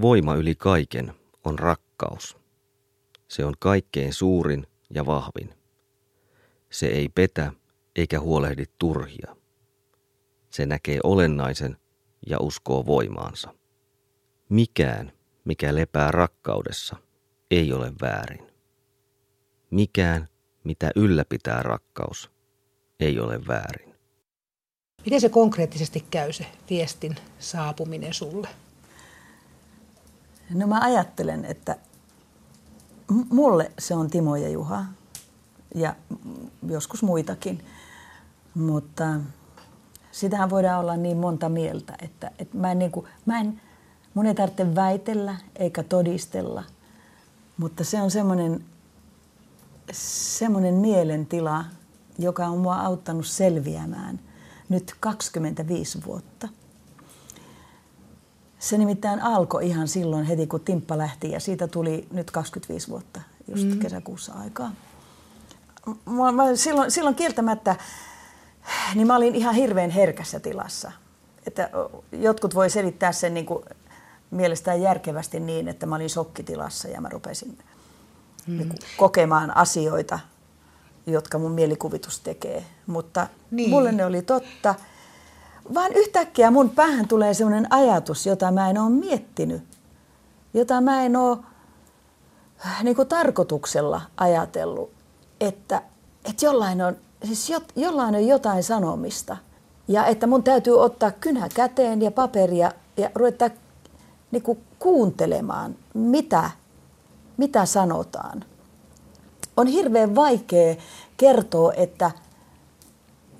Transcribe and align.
Voima 0.00 0.34
yli 0.34 0.54
kaiken 0.54 1.14
on 1.44 1.58
rakkaus. 1.58 2.36
Se 3.28 3.44
on 3.44 3.54
kaikkein 3.58 4.12
suurin 4.12 4.66
ja 4.94 5.06
vahvin. 5.06 5.54
Se 6.70 6.86
ei 6.86 7.08
petä 7.08 7.52
eikä 7.96 8.20
huolehdi 8.20 8.64
turhia. 8.78 9.36
Se 10.50 10.66
näkee 10.66 10.98
olennaisen 11.04 11.76
ja 12.26 12.38
uskoo 12.40 12.86
voimaansa. 12.86 13.54
Mikään, 14.48 15.12
mikä 15.44 15.74
lepää 15.74 16.10
rakkaudessa, 16.10 16.96
ei 17.50 17.72
ole 17.72 17.92
väärin. 18.00 18.46
Mikään, 19.70 20.28
mitä 20.64 20.90
ylläpitää 20.96 21.62
rakkaus, 21.62 22.30
ei 23.00 23.20
ole 23.20 23.46
väärin. 23.48 23.94
Miten 25.04 25.20
se 25.20 25.28
konkreettisesti 25.28 26.04
käy 26.10 26.32
se 26.32 26.46
viestin 26.70 27.16
saapuminen 27.38 28.14
sulle? 28.14 28.48
No 30.50 30.66
mä 30.66 30.80
ajattelen, 30.80 31.44
että 31.44 31.76
mulle 33.30 33.72
se 33.78 33.94
on 33.94 34.10
Timo 34.10 34.36
ja 34.36 34.48
Juha 34.48 34.84
ja 35.74 35.94
joskus 36.68 37.02
muitakin, 37.02 37.64
mutta 38.54 39.04
sitähän 40.12 40.50
voidaan 40.50 40.80
olla 40.80 40.96
niin 40.96 41.16
monta 41.16 41.48
mieltä, 41.48 41.94
että, 42.02 42.30
että 42.38 42.58
mä 42.58 42.72
en, 42.72 42.78
niin 42.78 42.90
kuin, 42.90 43.06
mä 43.26 43.40
en, 43.40 43.60
mun 44.14 44.26
ei 44.26 44.34
tarvitse 44.34 44.74
väitellä 44.74 45.36
eikä 45.56 45.82
todistella, 45.82 46.64
mutta 47.56 47.84
se 47.84 48.02
on 48.02 48.10
semmoinen, 48.10 48.64
semmoinen 49.92 50.74
mielentila, 50.74 51.64
joka 52.18 52.46
on 52.46 52.58
mua 52.58 52.76
auttanut 52.80 53.26
selviämään 53.26 54.20
nyt 54.68 54.94
25 55.00 56.04
vuotta. 56.06 56.48
Se 58.64 58.78
nimittäin 58.78 59.22
alkoi 59.22 59.66
ihan 59.66 59.88
silloin 59.88 60.24
heti, 60.24 60.46
kun 60.46 60.60
Timppa 60.60 60.98
lähti 60.98 61.30
ja 61.30 61.40
siitä 61.40 61.68
tuli 61.68 62.06
nyt 62.12 62.30
25 62.30 62.88
vuotta 62.88 63.20
just 63.48 63.64
mm. 63.64 63.78
kesäkuussa 63.78 64.32
aikaa. 64.32 64.72
Mä, 66.06 66.32
mä 66.32 66.56
silloin, 66.56 66.90
silloin 66.90 67.14
kieltämättä, 67.14 67.76
niin 68.94 69.06
mä 69.06 69.16
olin 69.16 69.34
ihan 69.34 69.54
hirveän 69.54 69.90
herkässä 69.90 70.40
tilassa. 70.40 70.92
Että 71.46 71.70
jotkut 72.12 72.54
voi 72.54 72.70
selittää 72.70 73.12
sen 73.12 73.34
niin 73.34 73.46
kuin 73.46 73.64
mielestään 74.30 74.82
järkevästi 74.82 75.40
niin, 75.40 75.68
että 75.68 75.86
mä 75.86 75.96
olin 75.96 76.10
sokkitilassa 76.10 76.88
ja 76.88 77.00
mä 77.00 77.08
rupesin 77.08 77.58
mm. 78.46 78.58
niin 78.58 78.74
kokemaan 78.96 79.56
asioita, 79.56 80.18
jotka 81.06 81.38
mun 81.38 81.52
mielikuvitus 81.52 82.20
tekee. 82.20 82.64
Mutta 82.86 83.28
niin. 83.50 83.70
mulle 83.70 83.92
ne 83.92 84.04
oli 84.04 84.22
totta. 84.22 84.74
Vaan 85.74 85.92
yhtäkkiä 85.92 86.50
mun 86.50 86.70
päähän 86.70 87.08
tulee 87.08 87.34
sellainen 87.34 87.72
ajatus, 87.72 88.26
jota 88.26 88.50
mä 88.50 88.70
en 88.70 88.78
ole 88.78 88.90
miettinyt, 88.90 89.62
jota 90.54 90.80
mä 90.80 91.02
en 91.04 91.16
ole 91.16 91.38
niin 92.82 92.96
kuin 92.96 93.08
tarkoituksella 93.08 94.00
ajatellut, 94.16 94.90
että, 95.40 95.82
että 96.24 96.46
jollain, 96.46 96.82
on, 96.82 96.96
siis 97.24 97.50
jo, 97.50 97.60
jollain 97.76 98.14
on 98.14 98.26
jotain 98.26 98.62
sanomista. 98.62 99.36
Ja 99.88 100.06
että 100.06 100.26
mun 100.26 100.42
täytyy 100.42 100.80
ottaa 100.80 101.10
kynä 101.10 101.48
käteen 101.54 102.02
ja 102.02 102.10
paperia 102.10 102.72
ja 102.96 103.10
ruveta 103.14 103.50
niin 104.30 104.42
kuin 104.42 104.58
kuuntelemaan, 104.78 105.76
mitä, 105.94 106.50
mitä 107.36 107.66
sanotaan. 107.66 108.44
On 109.56 109.66
hirveän 109.66 110.14
vaikea 110.14 110.76
kertoa, 111.16 111.72
että 111.72 112.10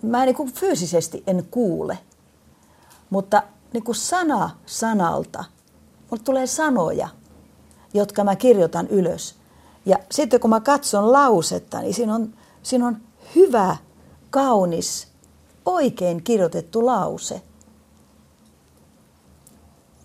mä 0.02 0.25
niin 0.25 0.34
kuin 0.34 0.52
fyysisesti 0.52 1.22
en 1.27 1.47
kuule, 1.50 1.98
mutta 3.15 3.43
niin 3.73 3.84
kuin 3.84 3.95
sana 3.95 4.51
sanalta, 4.67 5.45
mulle 6.11 6.23
tulee 6.25 6.47
sanoja, 6.47 7.09
jotka 7.95 8.25
mä 8.25 8.37
kirjoitan 8.37 8.89
ylös. 8.89 9.34
Ja 9.87 9.97
sitten 10.11 10.41
kun 10.41 10.51
mä 10.51 10.61
katson 10.61 11.12
lausetta, 11.12 11.81
niin 11.81 11.95
siinä 11.95 12.15
on, 12.15 12.35
siinä 12.62 12.87
on 12.87 12.97
hyvä, 13.37 13.77
kaunis, 14.30 15.08
oikein 15.64 16.23
kirjoitettu 16.23 16.86
lause. 16.86 17.42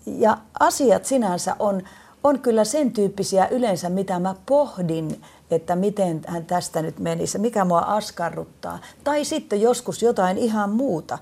Ja 0.06 0.38
asiat 0.60 1.04
sinänsä 1.04 1.56
on, 1.58 1.82
on 2.24 2.38
kyllä 2.38 2.64
sen 2.64 2.92
tyyppisiä 2.92 3.48
yleensä, 3.48 3.88
mitä 3.88 4.18
mä 4.18 4.34
pohdin, 4.46 5.22
että 5.50 5.76
miten 5.76 6.20
hän 6.26 6.46
tästä 6.46 6.82
nyt 6.82 6.98
menisi, 6.98 7.38
mikä 7.38 7.64
mua 7.64 7.80
askarruttaa. 7.80 8.78
Tai 9.04 9.24
sitten 9.24 9.60
joskus 9.60 10.02
jotain 10.02 10.38
ihan 10.38 10.70
muuta, 10.70 11.18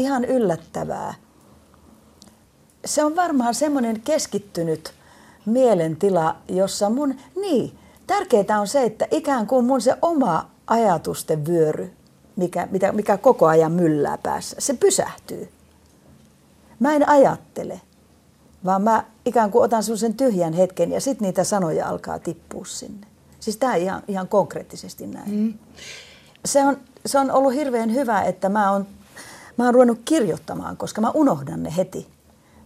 ihan 0.00 0.24
yllättävää. 0.24 1.14
Se 2.84 3.04
on 3.04 3.16
varmaan 3.16 3.54
semmoinen 3.54 4.00
keskittynyt 4.00 4.92
mielentila, 5.46 6.36
jossa 6.48 6.90
mun, 6.90 7.14
niin, 7.40 7.78
tärkeää 8.06 8.60
on 8.60 8.68
se, 8.68 8.84
että 8.84 9.06
ikään 9.10 9.46
kuin 9.46 9.64
mun 9.64 9.80
se 9.80 9.96
oma 10.02 10.50
ajatusten 10.66 11.46
vyöry, 11.46 11.92
mikä, 12.36 12.68
mikä, 12.70 12.92
mikä 12.92 13.16
koko 13.16 13.46
ajan 13.46 13.72
myllää 13.72 14.18
päässä, 14.18 14.56
se 14.58 14.74
pysähtyy. 14.74 15.48
Mä 16.78 16.94
en 16.94 17.08
ajattele, 17.08 17.80
vaan 18.64 18.82
mä 18.82 19.04
ikään 19.24 19.50
kuin 19.50 19.64
otan 19.64 19.82
sen 19.82 20.14
tyhjän 20.14 20.52
hetken 20.52 20.92
ja 20.92 21.00
sitten 21.00 21.26
niitä 21.26 21.44
sanoja 21.44 21.88
alkaa 21.88 22.18
tippua 22.18 22.64
sinne. 22.64 23.06
Siis 23.40 23.56
tämä 23.56 23.74
ihan, 23.74 24.02
ihan 24.08 24.28
konkreettisesti 24.28 25.06
näin. 25.06 25.30
Mm. 25.30 25.54
Se, 26.44 26.64
on, 26.64 26.76
se 27.06 27.18
on 27.18 27.30
ollut 27.30 27.54
hirveän 27.54 27.94
hyvä, 27.94 28.22
että 28.22 28.48
mä 28.48 28.72
oon, 28.72 28.86
mä 29.60 29.66
oon 29.66 29.74
ruvennut 29.74 30.00
kirjoittamaan, 30.04 30.76
koska 30.76 31.00
mä 31.00 31.10
unohdan 31.10 31.62
ne 31.62 31.76
heti. 31.76 32.08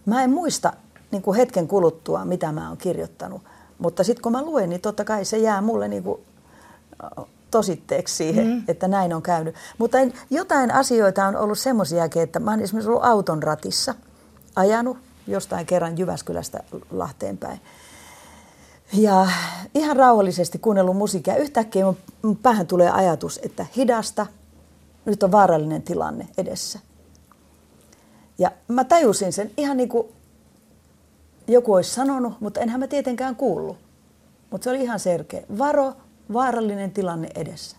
Mä 0.06 0.22
en 0.22 0.31
muista 0.31 0.72
niin 1.10 1.22
kuin 1.22 1.37
hetken 1.37 1.69
kuluttua, 1.69 2.25
mitä 2.25 2.53
mä 2.53 2.69
oon 2.69 2.77
kirjoittanut. 2.77 3.43
Mutta 3.78 4.05
sitten 4.05 4.22
kun 4.22 4.32
mä 4.32 4.43
luen, 4.43 4.71
niin 4.71 4.81
totta 4.81 5.05
kai 5.05 5.25
se 5.25 5.38
jää 5.38 5.60
mulle 5.60 5.88
niin 5.88 6.03
kuin 6.03 6.21
tositteeksi 7.50 8.15
siihen, 8.15 8.47
mm. 8.47 8.62
että 8.69 8.88
näin 8.88 9.15
on 9.15 9.22
käynyt. 9.22 9.55
Mutta 9.78 9.99
en, 9.99 10.12
jotain 10.31 10.71
asioita 10.71 11.27
on 11.27 11.37
ollut 11.37 11.59
semmoisiakin, 11.59 12.22
että 12.22 12.41
mä 12.41 12.50
oon 12.50 12.60
esimerkiksi 12.60 12.88
ollut 12.88 13.05
auton 13.05 13.43
ratissa, 13.43 13.94
ajanut 14.56 14.99
jostain 15.26 15.66
kerran 15.66 15.99
Jyväskylästä 15.99 16.62
Lahteen 16.91 17.38
päin. 17.38 17.61
Ja 18.93 19.26
ihan 19.75 19.97
rauhallisesti 19.97 20.59
kuunnellut 20.59 20.97
musiikkia. 20.97 21.37
Yhtäkkiä 21.37 21.84
mun 22.22 22.37
päähän 22.37 22.66
tulee 22.66 22.91
ajatus, 22.91 23.41
että 23.43 23.66
hidasta, 23.76 24.26
nyt 25.04 25.22
on 25.22 25.32
vaarallinen 25.32 25.82
tilanne 25.82 26.28
edessä. 26.38 26.78
Ja 28.38 28.50
mä 28.69 28.84
tajusin 28.84 29.32
sen 29.32 29.50
ihan 29.56 29.76
niin 29.76 29.88
kuin 29.88 30.09
joku 31.48 31.75
olisi 31.75 31.91
sanonut, 31.91 32.41
mutta 32.41 32.60
enhän 32.60 32.81
mä 32.81 32.87
tietenkään 32.87 33.37
kuullut. 33.37 33.76
Mutta 34.50 34.64
se 34.64 34.70
oli 34.70 34.82
ihan 34.82 35.00
selkeä. 35.00 35.43
Varo, 35.59 35.93
vaarallinen 36.32 36.91
tilanne 36.91 37.28
edessä. 37.34 37.76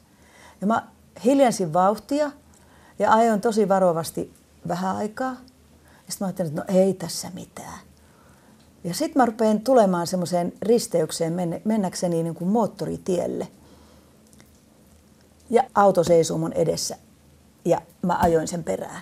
Ja 0.61 0.67
mä 0.67 0.87
hiljensin 1.23 1.73
vauhtia 1.73 2.31
ja 2.99 3.13
ajoin 3.13 3.41
tosi 3.41 3.69
varovasti 3.69 4.33
vähän 4.67 4.95
aikaa. 4.95 5.31
Ja 5.85 6.11
sitten 6.11 6.25
mä 6.25 6.27
ajattelin, 6.27 6.49
että 6.49 6.73
no 6.73 6.79
ei 6.79 6.93
tässä 6.93 7.31
mitään. 7.33 7.79
Ja 8.83 8.93
sitten 8.93 9.21
mä 9.21 9.25
rupean 9.25 9.59
tulemaan 9.59 10.07
semmoiseen 10.07 10.53
risteykseen 10.61 11.61
mennäkseni 11.65 12.23
niin 12.23 12.35
kuin 12.35 12.49
moottoritielle. 12.49 13.47
Ja 15.49 15.63
auto 15.75 16.03
seisoo 16.03 16.37
mun 16.37 16.53
edessä 16.53 16.97
ja 17.65 17.81
mä 18.01 18.17
ajoin 18.21 18.47
sen 18.47 18.63
perään. 18.63 19.01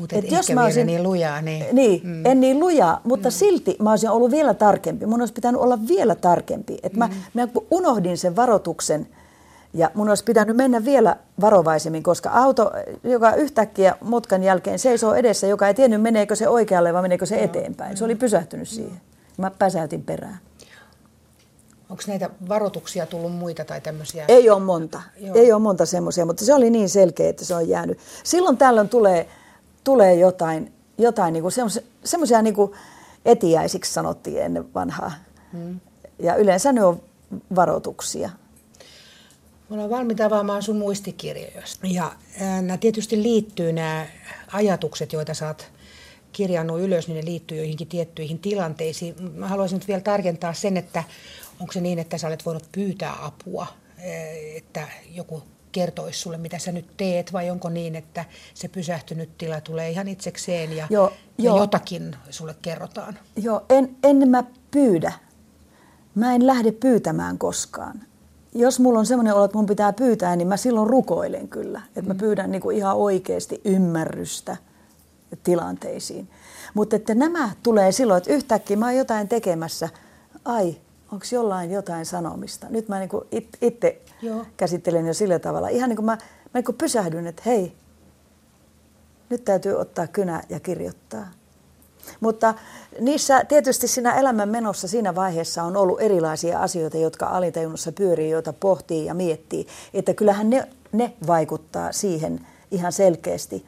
Mutta 0.00 0.16
et 0.16 0.24
et 0.24 0.30
jos 0.30 0.50
mä 0.50 0.64
olisin, 0.64 0.86
niin 0.86 1.02
lujaa. 1.02 1.42
Niin, 1.42 1.66
niin 1.72 2.00
mm. 2.04 2.26
en 2.26 2.40
niin 2.40 2.60
lujaa, 2.60 3.00
mutta 3.04 3.28
mm. 3.28 3.32
silti 3.32 3.76
mä 3.82 3.90
olisin 3.90 4.10
ollut 4.10 4.30
vielä 4.30 4.54
tarkempi. 4.54 5.06
Mun 5.06 5.20
olisi 5.20 5.34
pitänyt 5.34 5.60
olla 5.60 5.78
vielä 5.88 6.14
tarkempi. 6.14 6.78
Et 6.82 6.92
mm. 6.92 6.98
mä, 6.98 7.08
mä 7.34 7.48
unohdin 7.70 8.18
sen 8.18 8.36
varoituksen 8.36 9.08
ja 9.74 9.90
mun 9.94 10.08
olisi 10.08 10.24
pitänyt 10.24 10.56
mennä 10.56 10.84
vielä 10.84 11.16
varovaisemmin, 11.40 12.02
koska 12.02 12.30
auto, 12.30 12.72
joka 13.04 13.34
yhtäkkiä 13.34 13.96
mutkan 14.00 14.42
jälkeen 14.42 14.78
seisoo 14.78 15.14
edessä, 15.14 15.46
joka 15.46 15.68
ei 15.68 15.74
tiennyt 15.74 16.02
meneekö 16.02 16.36
se 16.36 16.48
oikealle 16.48 16.92
vai 16.92 17.02
meneekö 17.02 17.26
se 17.26 17.42
eteenpäin. 17.42 17.96
Se 17.96 18.04
oli 18.04 18.14
pysähtynyt 18.14 18.68
siihen. 18.68 19.00
Mä 19.36 19.50
päsäytin 19.50 20.02
perään. 20.02 20.38
Onko 21.90 22.02
näitä 22.06 22.30
varoituksia 22.48 23.06
tullut 23.06 23.32
muita 23.32 23.64
tai 23.64 23.80
tämmöisiä? 23.80 24.24
Ei 24.28 24.50
ole 24.50 24.62
monta. 24.62 25.02
Joo. 25.20 25.36
Ei 25.36 25.52
ole 25.52 25.62
monta 25.62 25.86
semmoisia, 25.86 26.26
mutta 26.26 26.44
se 26.44 26.54
oli 26.54 26.70
niin 26.70 26.88
selkeä, 26.88 27.28
että 27.28 27.44
se 27.44 27.54
on 27.54 27.68
jäänyt. 27.68 27.98
Silloin 28.24 28.56
tällöin 28.56 28.88
tulee 28.88 29.28
tulee 29.86 30.14
jotain, 30.14 30.72
jotain 30.98 31.32
niin 31.32 31.44
semmoisia 32.04 32.42
niin 32.42 32.54
etiäisiksi 33.24 33.92
sanottiin 33.92 34.42
ennen 34.42 34.74
vanhaa. 34.74 35.12
Hmm. 35.52 35.80
Ja 36.18 36.36
yleensä 36.36 36.72
ne 36.72 36.84
on 36.84 37.02
varoituksia. 37.54 38.30
Me 39.68 39.74
ollaan 39.74 39.90
valmiita 39.90 40.24
avaamaan 40.24 40.62
sun 40.62 40.76
muistikirjoja. 40.76 41.62
Ja 41.82 42.12
nämä 42.62 42.76
tietysti 42.76 43.22
liittyy 43.22 43.72
nämä 43.72 44.06
ajatukset, 44.52 45.12
joita 45.12 45.32
oot 45.46 45.70
kirjannut 46.32 46.80
ylös, 46.80 47.08
niin 47.08 47.16
ne 47.16 47.24
liittyy 47.24 47.56
joihinkin 47.56 47.88
tiettyihin 47.88 48.38
tilanteisiin. 48.38 49.14
Mä 49.34 49.48
haluaisin 49.48 49.76
nyt 49.78 49.88
vielä 49.88 50.00
tarkentaa 50.00 50.52
sen, 50.52 50.76
että 50.76 51.04
onko 51.60 51.72
se 51.72 51.80
niin, 51.80 51.98
että 51.98 52.18
sä 52.18 52.26
olet 52.26 52.46
voinut 52.46 52.68
pyytää 52.72 53.24
apua, 53.24 53.66
että 54.56 54.88
joku 55.14 55.42
kertoisi 55.72 56.20
sulle, 56.20 56.38
mitä 56.38 56.58
sä 56.58 56.72
nyt 56.72 56.86
teet, 56.96 57.32
vai 57.32 57.50
onko 57.50 57.68
niin, 57.68 57.96
että 57.96 58.24
se 58.54 58.68
pysähtynyt 58.68 59.38
tila 59.38 59.60
tulee 59.60 59.90
ihan 59.90 60.08
itsekseen 60.08 60.76
ja, 60.76 60.86
Joo, 60.90 61.12
ja 61.38 61.44
joo. 61.44 61.58
jotakin 61.58 62.16
sulle 62.30 62.54
kerrotaan? 62.62 63.18
Joo, 63.36 63.64
en, 63.68 63.96
en 64.02 64.28
mä 64.28 64.44
pyydä. 64.70 65.12
Mä 66.14 66.34
en 66.34 66.46
lähde 66.46 66.72
pyytämään 66.72 67.38
koskaan. 67.38 68.02
Jos 68.54 68.80
mulla 68.80 68.98
on 68.98 69.06
semmoinen 69.06 69.34
olo, 69.34 69.44
että 69.44 69.56
mun 69.56 69.66
pitää 69.66 69.92
pyytää, 69.92 70.36
niin 70.36 70.48
mä 70.48 70.56
silloin 70.56 70.90
rukoilen 70.90 71.48
kyllä. 71.48 71.82
Että 71.96 72.10
mä 72.10 72.14
pyydän 72.14 72.50
niin 72.50 72.62
kuin 72.62 72.76
ihan 72.76 72.96
oikeasti 72.96 73.60
ymmärrystä 73.64 74.56
tilanteisiin. 75.42 76.28
Mutta 76.74 76.96
että 76.96 77.14
nämä 77.14 77.50
tulee 77.62 77.92
silloin, 77.92 78.18
että 78.18 78.32
yhtäkkiä 78.32 78.76
mä 78.76 78.86
oon 78.86 78.96
jotain 78.96 79.28
tekemässä. 79.28 79.88
Ai, 80.44 80.76
onko 81.12 81.26
jollain 81.32 81.70
jotain 81.70 82.06
sanomista? 82.06 82.66
Nyt 82.70 82.88
mä 82.88 82.98
niin 82.98 83.08
kuin 83.08 83.24
it, 83.32 83.48
itse 83.60 84.00
Joo. 84.22 84.46
käsittelen 84.56 85.06
jo 85.06 85.14
sillä 85.14 85.38
tavalla. 85.38 85.68
Ihan 85.68 85.88
niin 85.88 85.96
kuin 85.96 86.06
mä, 86.06 86.12
mä 86.44 86.50
niin 86.54 86.64
kuin 86.64 86.76
pysähdyn, 86.76 87.26
että 87.26 87.42
hei, 87.46 87.72
nyt 89.30 89.44
täytyy 89.44 89.74
ottaa 89.74 90.06
kynä 90.06 90.42
ja 90.48 90.60
kirjoittaa. 90.60 91.26
Mutta 92.20 92.54
niissä 93.00 93.44
tietysti 93.44 93.88
siinä 93.88 94.14
elämän 94.14 94.48
menossa 94.48 94.88
siinä 94.88 95.14
vaiheessa 95.14 95.62
on 95.62 95.76
ollut 95.76 96.00
erilaisia 96.00 96.60
asioita, 96.60 96.96
jotka 96.96 97.26
alitajunnossa 97.26 97.92
pyörii, 97.92 98.30
joita 98.30 98.52
pohtii 98.52 99.04
ja 99.06 99.14
miettii. 99.14 99.66
Että 99.94 100.14
kyllähän 100.14 100.50
ne, 100.50 100.68
ne 100.92 101.12
vaikuttaa 101.26 101.92
siihen 101.92 102.46
ihan 102.70 102.92
selkeästi. 102.92 103.66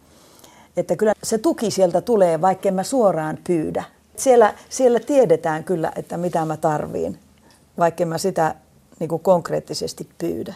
Että 0.76 0.96
kyllä 0.96 1.12
se 1.23 1.38
tuki 1.38 1.70
sieltä 1.70 2.00
tulee, 2.00 2.40
vaikka 2.40 2.69
en 2.69 2.75
mä 2.75 2.82
suoraan 2.82 3.38
pyydä. 3.46 3.85
Siellä, 4.17 4.55
siellä 4.69 5.00
tiedetään 5.00 5.64
kyllä, 5.64 5.93
että 5.96 6.17
mitä 6.17 6.44
mä 6.44 6.56
tarviin, 6.56 7.19
vaikka 7.78 8.06
mä 8.06 8.19
sitä 8.19 8.54
niin 9.00 9.08
kuin 9.08 9.22
konkreettisesti 9.22 10.08
pyydä. 10.19 10.54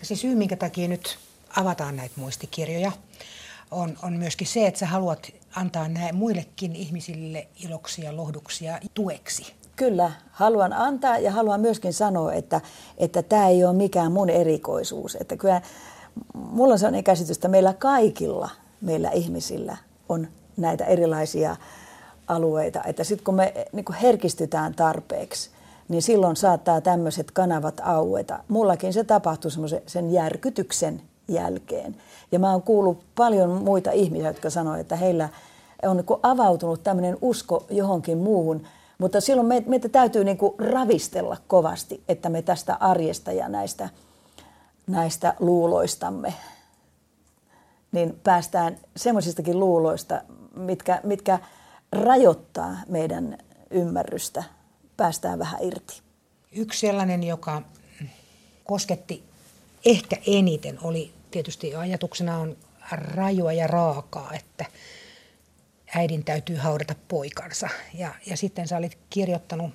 Ja 0.00 0.06
se 0.06 0.16
syy, 0.16 0.34
minkä 0.34 0.56
takia 0.56 0.88
nyt 0.88 1.18
avataan 1.56 1.96
näitä 1.96 2.14
muistikirjoja, 2.20 2.92
on, 3.70 3.96
on 4.02 4.12
myöskin 4.12 4.46
se, 4.46 4.66
että 4.66 4.80
sä 4.80 4.86
haluat 4.86 5.32
antaa 5.56 5.88
näin 5.88 6.14
muillekin 6.14 6.76
ihmisille 6.76 7.46
iloksia, 7.64 8.16
lohduksia 8.16 8.78
tueksi. 8.94 9.54
Kyllä, 9.76 10.12
haluan 10.30 10.72
antaa 10.72 11.18
ja 11.18 11.32
haluan 11.32 11.60
myöskin 11.60 11.92
sanoa, 11.92 12.32
että, 12.32 12.60
että 12.98 13.22
tämä 13.22 13.48
ei 13.48 13.64
ole 13.64 13.72
mikään 13.72 14.12
mun 14.12 14.30
erikoisuus. 14.30 15.16
Että 15.20 15.36
kyllä 15.36 15.60
mulla 16.34 16.72
on 16.72 16.78
sellainen 16.78 17.04
käsitys, 17.04 17.36
että 17.36 17.48
meillä 17.48 17.72
kaikilla, 17.72 18.50
meillä 18.80 19.10
ihmisillä 19.10 19.76
on 20.08 20.28
näitä 20.56 20.84
erilaisia 20.84 21.56
alueita. 22.26 22.82
Että 22.84 23.04
sitten 23.04 23.24
kun 23.24 23.34
me 23.34 23.54
niin 23.72 23.84
herkistytään 24.02 24.74
tarpeeksi, 24.74 25.50
niin 25.88 26.02
silloin 26.02 26.36
saattaa 26.36 26.80
tämmöiset 26.80 27.30
kanavat 27.30 27.80
aueta. 27.84 28.38
Mullakin 28.48 28.92
se 28.92 29.04
tapahtui 29.04 29.50
semmoisen 29.50 29.82
sen 29.86 30.12
järkytyksen 30.12 31.02
jälkeen. 31.28 31.96
Ja 32.32 32.38
mä 32.38 32.52
oon 32.52 32.62
kuullut 32.62 33.04
paljon 33.14 33.50
muita 33.50 33.90
ihmisiä, 33.90 34.26
jotka 34.26 34.50
sanoivat, 34.50 34.80
että 34.80 34.96
heillä 34.96 35.28
on 35.82 35.96
niin 35.96 36.06
avautunut 36.22 36.82
tämmöinen 36.82 37.18
usko 37.20 37.66
johonkin 37.70 38.18
muuhun, 38.18 38.66
mutta 38.98 39.20
silloin 39.20 39.48
meitä, 39.48 39.70
meitä 39.70 39.88
täytyy 39.88 40.24
niin 40.24 40.38
ravistella 40.58 41.36
kovasti, 41.46 42.02
että 42.08 42.28
me 42.28 42.42
tästä 42.42 42.76
arjesta 42.80 43.32
ja 43.32 43.48
näistä, 43.48 43.88
näistä 44.86 45.34
luuloistamme, 45.40 46.34
niin 47.92 48.20
päästään 48.24 48.76
semmoisistakin 48.96 49.60
luuloista, 49.60 50.20
mitkä, 50.56 51.00
mitkä 51.04 51.38
rajoittaa 51.92 52.76
meidän 52.88 53.38
ymmärrystä, 53.70 54.44
päästään 54.96 55.38
vähän 55.38 55.62
irti. 55.62 56.02
Yksi 56.52 56.80
sellainen, 56.80 57.22
joka 57.22 57.62
kosketti 58.64 59.24
ehkä 59.84 60.16
eniten, 60.26 60.78
oli 60.82 61.12
tietysti 61.30 61.74
ajatuksena 61.74 62.38
on 62.38 62.56
rajua 62.90 63.52
ja 63.52 63.66
raakaa, 63.66 64.32
että 64.32 64.66
äidin 65.94 66.24
täytyy 66.24 66.56
haudata 66.56 66.94
poikansa. 67.08 67.68
Ja, 67.94 68.14
ja 68.26 68.36
sitten 68.36 68.68
sä 68.68 68.76
olit 68.76 68.98
kirjoittanut, 69.10 69.70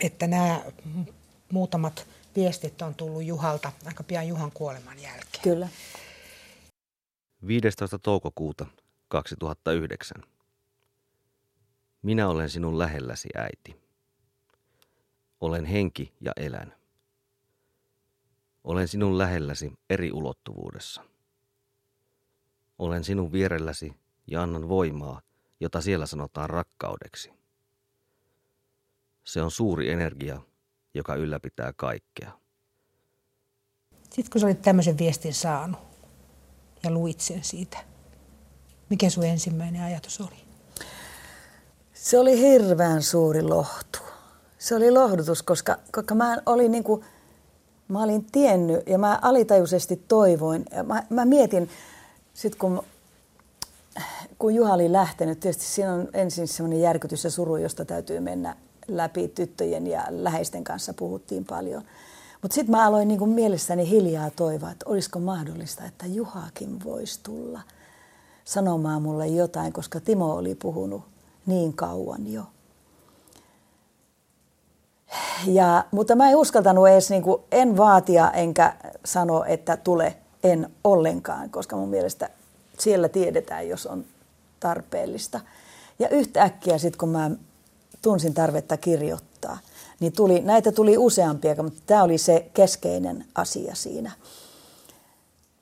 että 0.00 0.26
nämä 0.26 0.64
muutamat 1.52 2.06
viestit 2.36 2.82
on 2.82 2.94
tullut 2.94 3.24
Juhalta 3.24 3.72
aika 3.84 4.02
pian 4.02 4.28
Juhan 4.28 4.52
kuoleman 4.52 5.02
jälkeen. 5.02 5.42
Kyllä. 5.42 5.68
15. 7.46 7.98
toukokuuta 7.98 8.66
2009. 9.08 10.22
Minä 12.02 12.28
olen 12.28 12.50
sinun 12.50 12.78
lähelläsi, 12.78 13.28
äiti. 13.34 13.81
Olen 15.42 15.64
henki 15.64 16.12
ja 16.20 16.32
elän. 16.36 16.74
Olen 18.64 18.88
sinun 18.88 19.18
lähelläsi 19.18 19.72
eri 19.90 20.12
ulottuvuudessa. 20.12 21.04
Olen 22.78 23.04
sinun 23.04 23.32
vierelläsi 23.32 23.92
ja 24.26 24.42
annan 24.42 24.68
voimaa, 24.68 25.20
jota 25.60 25.80
siellä 25.80 26.06
sanotaan 26.06 26.50
rakkaudeksi. 26.50 27.32
Se 29.24 29.42
on 29.42 29.50
suuri 29.50 29.90
energia, 29.90 30.40
joka 30.94 31.14
ylläpitää 31.14 31.72
kaikkea. 31.76 32.38
Sitten 34.02 34.32
kun 34.32 34.40
sä 34.40 34.46
olit 34.46 34.62
tämmöisen 34.62 34.98
viestin 34.98 35.34
saanut 35.34 35.80
ja 36.82 36.90
luit 36.90 37.20
sen 37.20 37.44
siitä, 37.44 37.84
mikä 38.90 39.10
sun 39.10 39.24
ensimmäinen 39.24 39.82
ajatus 39.82 40.20
oli? 40.20 40.36
Se 41.92 42.18
oli 42.18 42.38
hirveän 42.38 43.02
suuri 43.02 43.42
lohtu. 43.42 44.11
Se 44.62 44.74
oli 44.74 44.90
lohdutus, 44.90 45.42
koska, 45.42 45.78
koska 45.92 46.14
mä 46.14 46.36
olin 46.46 46.72
niin 46.72 46.84
kuin, 46.84 47.04
mä 47.88 48.02
olin 48.02 48.24
tiennyt 48.32 48.86
ja 48.86 48.98
mä 48.98 49.18
alitajuisesti 49.22 50.04
toivoin. 50.08 50.64
Mä, 50.86 51.02
mä 51.10 51.24
mietin, 51.24 51.68
sit 52.34 52.54
kun, 52.54 52.82
kun 54.38 54.54
Juha 54.54 54.74
oli 54.74 54.92
lähtenyt, 54.92 55.40
tietysti 55.40 55.64
siinä 55.64 55.92
on 55.92 56.08
ensin 56.12 56.48
semmoinen 56.48 56.80
järkytys 56.80 57.24
ja 57.24 57.30
suru, 57.30 57.56
josta 57.56 57.84
täytyy 57.84 58.20
mennä 58.20 58.56
läpi 58.88 59.28
tyttöjen 59.28 59.86
ja 59.86 60.04
läheisten 60.10 60.64
kanssa 60.64 60.94
puhuttiin 60.94 61.44
paljon. 61.44 61.82
Mutta 62.42 62.54
sitten 62.54 62.70
mä 62.70 62.86
aloin 62.86 63.08
niin 63.08 63.18
kuin 63.18 63.30
mielessäni 63.30 63.90
hiljaa 63.90 64.30
toivoa, 64.30 64.70
että 64.70 64.88
olisiko 64.88 65.18
mahdollista, 65.18 65.84
että 65.84 66.06
Juhakin 66.06 66.84
voisi 66.84 67.20
tulla 67.22 67.60
sanomaan 68.44 69.02
mulle 69.02 69.26
jotain, 69.26 69.72
koska 69.72 70.00
Timo 70.00 70.34
oli 70.34 70.54
puhunut 70.54 71.02
niin 71.46 71.72
kauan 71.72 72.32
jo. 72.32 72.42
Ja, 75.46 75.84
mutta 75.90 76.14
mä 76.14 76.30
en 76.30 76.36
uskaltanut 76.36 76.88
edes, 76.88 77.10
niin 77.10 77.22
kuin, 77.22 77.42
en 77.52 77.76
vaatia 77.76 78.30
enkä 78.30 78.76
sano, 79.04 79.44
että 79.44 79.76
tule, 79.76 80.16
en 80.42 80.70
ollenkaan, 80.84 81.50
koska 81.50 81.76
mun 81.76 81.88
mielestä 81.88 82.30
siellä 82.78 83.08
tiedetään, 83.08 83.68
jos 83.68 83.86
on 83.86 84.04
tarpeellista. 84.60 85.40
Ja 85.98 86.08
yhtäkkiä 86.08 86.78
sitten, 86.78 86.98
kun 86.98 87.08
mä 87.08 87.30
tunsin 88.02 88.34
tarvetta 88.34 88.76
kirjoittaa, 88.76 89.58
niin 90.00 90.12
tuli, 90.12 90.40
näitä 90.40 90.72
tuli 90.72 90.98
useampia, 90.98 91.62
mutta 91.62 91.82
tämä 91.86 92.02
oli 92.02 92.18
se 92.18 92.50
keskeinen 92.54 93.24
asia 93.34 93.74
siinä. 93.74 94.12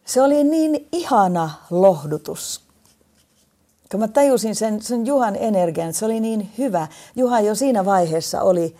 Se 0.05 0.23
oli 0.23 0.45
niin 0.45 0.89
ihana 0.93 1.51
lohdutus, 1.71 2.61
kun 3.91 4.01
mä 4.01 4.09
tajusin 4.09 4.55
sen, 4.55 4.83
sen 4.83 5.07
Juhan 5.07 5.37
energian, 5.37 5.95
se 5.95 6.05
oli 6.05 6.21
niin 6.21 6.53
hyvä. 6.59 6.89
Juha 7.17 7.41
jo 7.41 7.55
siinä 7.55 7.85
vaiheessa 7.85 8.43
oli, 8.43 8.77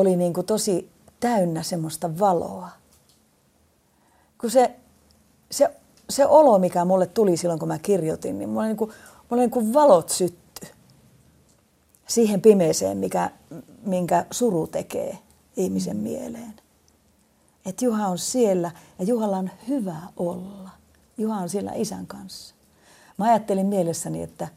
oli 0.00 0.16
niin 0.16 0.34
kuin 0.34 0.46
tosi 0.46 0.90
täynnä 1.20 1.62
semmoista 1.62 2.18
valoa. 2.18 2.68
Kun 4.40 4.50
se, 4.50 4.76
se, 5.50 5.70
se 6.10 6.26
olo, 6.26 6.58
mikä 6.58 6.84
mulle 6.84 7.06
tuli 7.06 7.36
silloin, 7.36 7.58
kun 7.58 7.68
mä 7.68 7.78
kirjoitin, 7.78 8.38
niin 8.38 8.48
mulla 8.48 8.60
oli 8.60 8.68
niin 8.68 8.76
kuin, 8.76 8.90
mulla 8.90 9.26
oli 9.30 9.40
niin 9.40 9.50
kuin 9.50 9.74
valot 9.74 10.08
sytty 10.08 10.66
siihen 12.06 12.40
pimeeseen, 12.40 12.98
mikä, 12.98 13.30
minkä 13.86 14.26
suru 14.30 14.66
tekee 14.66 15.18
ihmisen 15.56 15.96
mieleen. 15.96 16.54
Että 17.66 17.84
Juha 17.84 18.08
on 18.08 18.18
siellä 18.18 18.70
ja 18.98 19.04
Juhalla 19.04 19.36
on 19.36 19.50
hyvä 19.68 19.96
olla. 20.16 20.70
Juha 21.18 21.36
on 21.36 21.48
siellä 21.48 21.72
isän 21.74 22.06
kanssa. 22.06 22.54
Mä 23.18 23.24
ajattelin 23.24 23.66
mielessäni, 23.66 24.22
että 24.22 24.48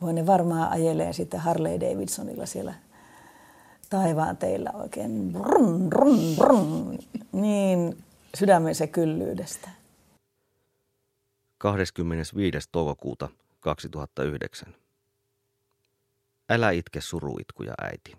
voin 0.00 0.14
ne 0.14 0.26
varmaan 0.26 0.70
ajelee 0.70 1.12
sitten 1.12 1.40
Harley 1.40 1.80
Davidsonilla 1.80 2.46
siellä 2.46 2.74
taivaan 3.90 4.36
teillä 4.36 4.70
oikein 4.74 5.32
brum, 5.32 5.90
brum, 5.90 6.36
brum, 6.36 6.98
niin 7.32 8.04
sydämensä 8.34 8.86
kyllyydestä. 8.86 9.68
25. 11.58 12.68
toukokuuta 12.72 13.28
2009. 13.60 14.74
Älä 16.48 16.70
itke 16.70 17.00
suruitkuja, 17.00 17.74
äiti. 17.82 18.16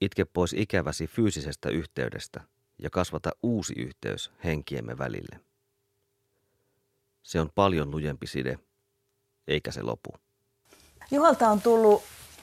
Itke 0.00 0.24
pois 0.24 0.52
ikäväsi 0.52 1.06
fyysisestä 1.06 1.68
yhteydestä 1.68 2.40
ja 2.78 2.90
kasvata 2.90 3.30
uusi 3.42 3.74
yhteys 3.76 4.30
henkiemme 4.44 4.98
välille. 4.98 5.40
Se 7.22 7.40
on 7.40 7.50
paljon 7.54 7.90
lujempi 7.90 8.26
side, 8.26 8.58
eikä 9.48 9.70
se 9.70 9.82
lopu. 9.82 10.10
Juhalta 11.10 11.48
on 11.48 11.60
tullut 11.60 12.02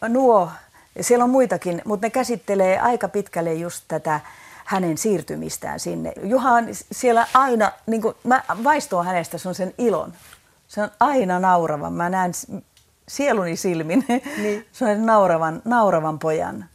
nuo, 0.10 0.52
siellä 1.02 1.24
on 1.24 1.30
muitakin, 1.30 1.82
mutta 1.86 2.06
ne 2.06 2.10
käsittelee 2.10 2.80
aika 2.80 3.08
pitkälle 3.08 3.54
just 3.54 3.86
tätä 3.88 4.20
hänen 4.66 4.98
siirtymistään 4.98 5.80
sinne. 5.80 6.14
Juha 6.24 6.52
on 6.52 6.68
siellä 6.92 7.28
aina, 7.34 7.72
niin 7.86 8.02
kuin, 8.02 8.16
mä 8.24 8.44
vaistoon 8.64 9.06
hänestä 9.06 9.38
se 9.38 9.50
on 9.50 9.56
sen 9.56 9.74
ilon. 9.78 10.14
Se 10.68 10.82
on 10.82 10.92
aina 11.00 11.40
naurava. 11.40 11.90
Mä 11.90 12.10
näen 12.10 12.32
sieluni 13.08 13.56
silmin. 13.56 14.06
Niin. 14.38 14.66
se 14.72 14.86
on 14.86 15.06
nauravan, 15.06 15.62
nauravan 15.66 16.20
pojan. 16.20 16.66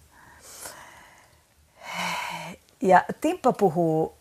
Ja 2.80 3.04
Timppa 3.20 3.52
puhuu 3.52 4.14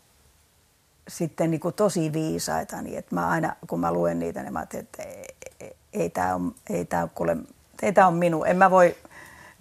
sitten 1.08 1.52
niin 1.52 1.62
kuin 1.62 1.74
tosi 1.74 2.14
viisaita, 2.14 2.82
niin 2.82 2.98
että 2.98 3.16
mä 3.16 3.28
aina 3.28 3.56
kun 3.68 3.80
mä 3.80 3.94
luen 3.94 4.20
niitä, 4.20 4.44
niin 4.44 4.54
mä 4.54 4.60
ajattelin, 4.60 4.84
että 4.84 5.04
ei, 5.04 5.26
ei, 5.60 5.76
ei 5.94 6.10
tämä 6.10 6.36
ole, 6.36 6.52
ei 6.70 6.86
tää 6.86 7.08
kuule, 7.16 7.38
ei 7.82 7.94
tää 7.94 8.08
ole 8.08 8.16
minun. 8.16 8.48
En 8.48 8.58
mä 8.58 8.72
voi 8.72 8.96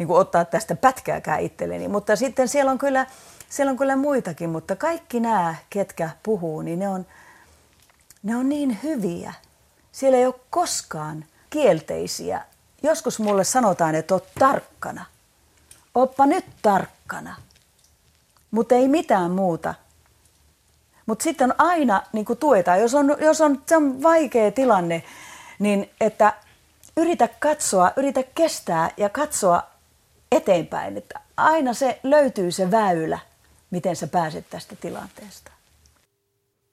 niin 0.00 0.07
kuin 0.07 0.21
ottaa 0.21 0.45
tästä 0.45 0.75
pätkääkään 0.75 1.40
itselleni. 1.40 1.88
Mutta 1.88 2.16
sitten 2.16 2.49
siellä 2.49 2.71
on, 2.71 2.78
kyllä, 2.78 3.07
siellä 3.49 3.71
on 3.71 3.76
kyllä 3.76 3.97
muitakin, 3.97 4.50
mutta 4.50 4.76
kaikki 4.76 5.21
nämä, 5.21 5.54
ketkä 5.71 6.11
puhuu, 6.23 6.62
niin 6.62 6.78
ne 6.78 6.88
on, 6.88 7.07
ne 8.23 8.37
on 8.37 8.49
niin 8.49 8.78
hyviä. 8.83 9.33
Siellä 9.92 10.19
ei 10.19 10.26
ole 10.26 10.35
koskaan 10.50 11.25
kielteisiä. 11.50 12.45
Joskus 12.83 13.19
mulle 13.19 13.45
sanotaan, 13.45 13.95
että 13.95 14.14
oot 14.14 14.28
tarkkana. 14.38 15.07
Oppa 15.95 16.26
nyt 16.26 16.45
tarkkana. 16.62 17.37
Mutta 18.50 18.75
ei 18.75 18.88
mitään 18.88 19.30
muuta. 19.30 19.75
Mutta 21.07 21.23
sitten 21.23 21.54
aina 21.59 22.02
niin 22.12 22.26
tuetaan, 22.40 22.80
jos 22.80 22.95
on, 22.95 23.16
jos 23.21 23.40
on, 23.40 23.62
se 23.66 23.76
on 23.76 24.02
vaikea 24.02 24.50
tilanne, 24.50 25.02
niin 25.59 25.90
että 26.00 26.33
yritä 26.97 27.28
katsoa, 27.40 27.92
yritä 27.97 28.23
kestää 28.35 28.90
ja 28.97 29.09
katsoa 29.09 29.69
eteenpäin. 30.32 30.96
Että 30.96 31.20
aina 31.37 31.75
se 31.75 32.00
löytyy 32.02 32.50
se 32.50 32.70
väylä, 32.70 33.18
miten 33.70 33.96
sä 33.96 34.06
pääset 34.06 34.50
tästä 34.50 34.76
tilanteesta. 34.76 35.52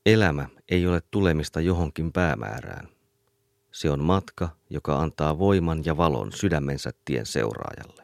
Elämä 0.06 0.48
ei 0.70 0.88
ole 0.88 1.02
tulemista 1.12 1.62
johonkin 1.62 2.12
päämäärään. 2.12 2.88
Se 3.72 3.90
on 3.92 4.04
matka, 4.04 4.50
joka 4.70 5.00
antaa 5.00 5.40
voiman 5.40 5.86
ja 5.86 5.98
valon 5.98 6.32
sydämensä 6.32 6.92
tien 7.06 7.26
seuraajalle. 7.26 8.04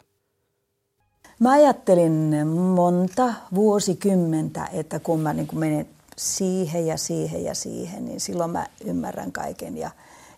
Mä 1.40 1.52
ajattelin 1.52 2.48
monta 2.76 3.34
vuosikymmentä, 3.56 4.68
että 4.74 5.00
kun 5.00 5.20
mä 5.20 5.34
niin 5.34 5.48
menen 5.54 5.88
siihen 6.18 6.88
ja 6.88 6.98
siihen 6.98 7.44
ja 7.44 7.54
siihen, 7.54 8.06
niin 8.06 8.20
silloin 8.20 8.52
mä 8.52 8.68
ymmärrän 8.86 9.32
kaiken 9.32 9.78
ja, 9.78 9.92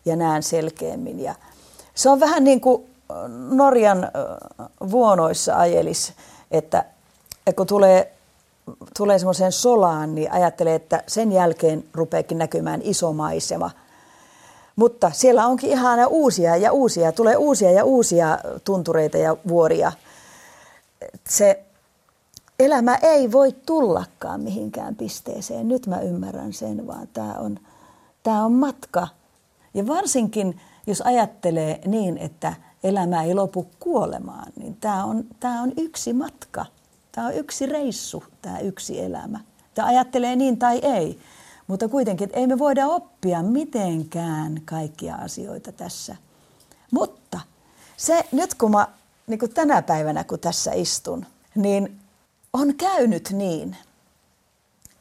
ja 0.05 0.15
näen 0.15 0.43
selkeämmin. 0.43 1.19
Ja 1.19 1.35
se 1.95 2.09
on 2.09 2.19
vähän 2.19 2.43
niin 2.43 2.61
kuin 2.61 2.94
Norjan 3.49 4.11
vuonoissa 4.91 5.57
ajelis, 5.57 6.13
että 6.51 6.85
kun 7.55 7.67
tulee, 7.67 8.13
tulee 8.97 9.19
semmoiseen 9.19 9.51
solaan, 9.51 10.15
niin 10.15 10.31
ajattelee, 10.31 10.75
että 10.75 11.03
sen 11.07 11.31
jälkeen 11.31 11.83
rupeekin 11.93 12.37
näkymään 12.37 12.81
iso 12.83 13.13
maisema. 13.13 13.71
Mutta 14.75 15.11
siellä 15.13 15.47
onkin 15.47 15.69
ihan 15.69 16.07
uusia 16.07 16.55
ja 16.55 16.71
uusia, 16.71 17.11
tulee 17.11 17.35
uusia 17.35 17.71
ja 17.71 17.83
uusia 17.83 18.37
tuntureita 18.63 19.17
ja 19.17 19.37
vuoria. 19.47 19.91
Se 21.29 21.63
elämä 22.59 22.95
ei 23.01 23.31
voi 23.31 23.55
tullakaan 23.65 24.41
mihinkään 24.41 24.95
pisteeseen. 24.95 25.67
Nyt 25.67 25.87
mä 25.87 25.99
ymmärrän 25.99 26.53
sen, 26.53 26.87
vaan 26.87 27.07
tämä 27.13 27.33
on, 27.33 27.59
tämä 28.23 28.45
on 28.45 28.51
matka. 28.51 29.07
Ja 29.73 29.87
varsinkin, 29.87 30.61
jos 30.87 31.01
ajattelee 31.01 31.79
niin, 31.85 32.17
että 32.17 32.53
elämä 32.83 33.23
ei 33.23 33.33
lopu 33.33 33.67
kuolemaan, 33.79 34.51
niin 34.55 34.75
tämä 34.75 35.03
on, 35.03 35.23
tämä 35.39 35.61
on 35.61 35.71
yksi 35.77 36.13
matka. 36.13 36.65
Tämä 37.11 37.27
on 37.27 37.33
yksi 37.33 37.65
reissu, 37.65 38.23
tämä 38.41 38.59
yksi 38.59 39.01
elämä. 39.01 39.39
Tämä 39.73 39.87
ajattelee 39.87 40.35
niin 40.35 40.57
tai 40.57 40.79
ei, 40.83 41.19
mutta 41.67 41.87
kuitenkin, 41.87 42.25
että 42.25 42.39
ei 42.39 42.47
me 42.47 42.59
voida 42.59 42.87
oppia 42.87 43.43
mitenkään 43.43 44.61
kaikkia 44.65 45.15
asioita 45.15 45.71
tässä. 45.71 46.15
Mutta 46.91 47.39
se 47.97 48.25
nyt 48.31 48.53
kun 48.53 48.71
mä, 48.71 48.87
niin 49.27 49.39
kuin 49.39 49.53
tänä 49.53 49.81
päivänä 49.81 50.23
kun 50.23 50.39
tässä 50.39 50.71
istun, 50.73 51.25
niin 51.55 51.99
on 52.53 52.75
käynyt 52.75 53.29
niin, 53.31 53.77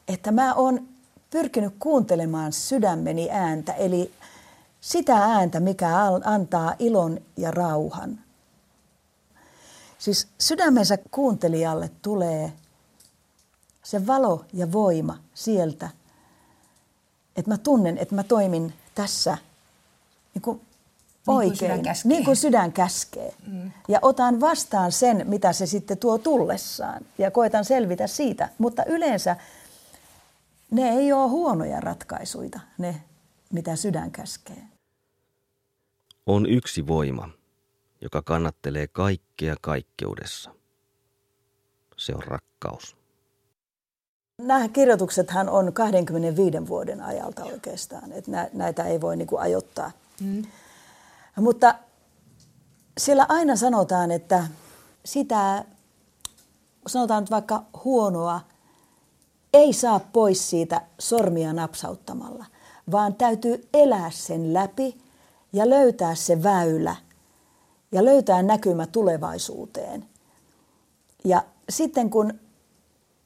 että 0.07 0.31
mä 0.31 0.53
oon 0.53 0.87
pyrkinyt 1.29 1.73
kuuntelemaan 1.79 2.53
sydämeni 2.53 3.29
ääntä, 3.31 3.73
eli 3.73 4.11
sitä 4.85 5.17
ääntä, 5.17 5.59
mikä 5.59 5.89
antaa 6.23 6.75
ilon 6.79 7.19
ja 7.37 7.51
rauhan. 7.51 8.19
Siis 9.97 10.27
sydämensä 10.39 10.97
kuuntelijalle 11.11 11.91
tulee 12.01 12.53
se 13.83 14.07
valo 14.07 14.45
ja 14.53 14.71
voima 14.71 15.17
sieltä, 15.33 15.89
että 17.35 17.51
mä 17.51 17.57
tunnen, 17.57 17.97
että 17.97 18.15
mä 18.15 18.23
toimin 18.23 18.73
tässä 18.95 19.37
niin 20.33 20.41
kuin 20.41 20.61
oikein, 21.27 21.71
niin 21.71 21.83
kuin, 21.83 21.95
niin 22.03 22.25
kuin 22.25 22.35
sydän 22.35 22.73
käskee. 22.73 23.33
Mm. 23.47 23.71
Ja 23.87 23.99
otan 24.01 24.41
vastaan 24.41 24.91
sen, 24.91 25.25
mitä 25.27 25.53
se 25.53 25.65
sitten 25.65 25.97
tuo 25.97 26.17
tullessaan 26.17 27.05
ja 27.17 27.31
koetan 27.31 27.65
selvitä 27.65 28.07
siitä. 28.07 28.49
Mutta 28.57 28.85
yleensä 28.85 29.35
ne 30.71 30.89
ei 30.89 31.13
ole 31.13 31.29
huonoja 31.29 31.79
ratkaisuja, 31.79 32.59
ne 32.77 33.01
mitä 33.51 33.75
sydän 33.75 34.11
käskee. 34.11 34.74
On 36.25 36.45
yksi 36.45 36.87
voima, 36.87 37.29
joka 38.01 38.21
kannattelee 38.21 38.87
kaikkea 38.87 39.55
kaikkeudessa. 39.61 40.51
Se 41.97 42.15
on 42.15 42.23
rakkaus. 42.23 42.97
Nämä 44.41 44.67
kirjoituksethan 44.67 45.49
on 45.49 45.73
25 45.73 46.67
vuoden 46.67 47.01
ajalta 47.01 47.43
oikeastaan, 47.43 48.11
että 48.11 48.49
näitä 48.53 48.83
ei 48.83 49.01
voi 49.01 49.17
niin 49.17 49.27
kuin 49.27 49.41
ajoittaa. 49.41 49.91
Mm. 50.21 50.43
Mutta 51.35 51.75
siellä 52.97 53.25
aina 53.29 53.55
sanotaan, 53.55 54.11
että 54.11 54.47
sitä, 55.05 55.65
sanotaan 56.87 57.23
nyt 57.23 57.31
vaikka 57.31 57.63
huonoa, 57.83 58.41
ei 59.53 59.73
saa 59.73 59.99
pois 59.99 60.49
siitä 60.49 60.81
sormia 60.99 61.53
napsauttamalla, 61.53 62.45
vaan 62.91 63.15
täytyy 63.15 63.67
elää 63.73 64.11
sen 64.11 64.53
läpi 64.53 65.04
ja 65.55 65.69
löytää 65.69 66.15
se 66.15 66.43
väylä 66.43 66.95
ja 67.91 68.05
löytää 68.05 68.43
näkymä 68.43 68.87
tulevaisuuteen. 68.87 70.05
Ja 71.23 71.43
sitten 71.69 72.09
kun 72.09 72.33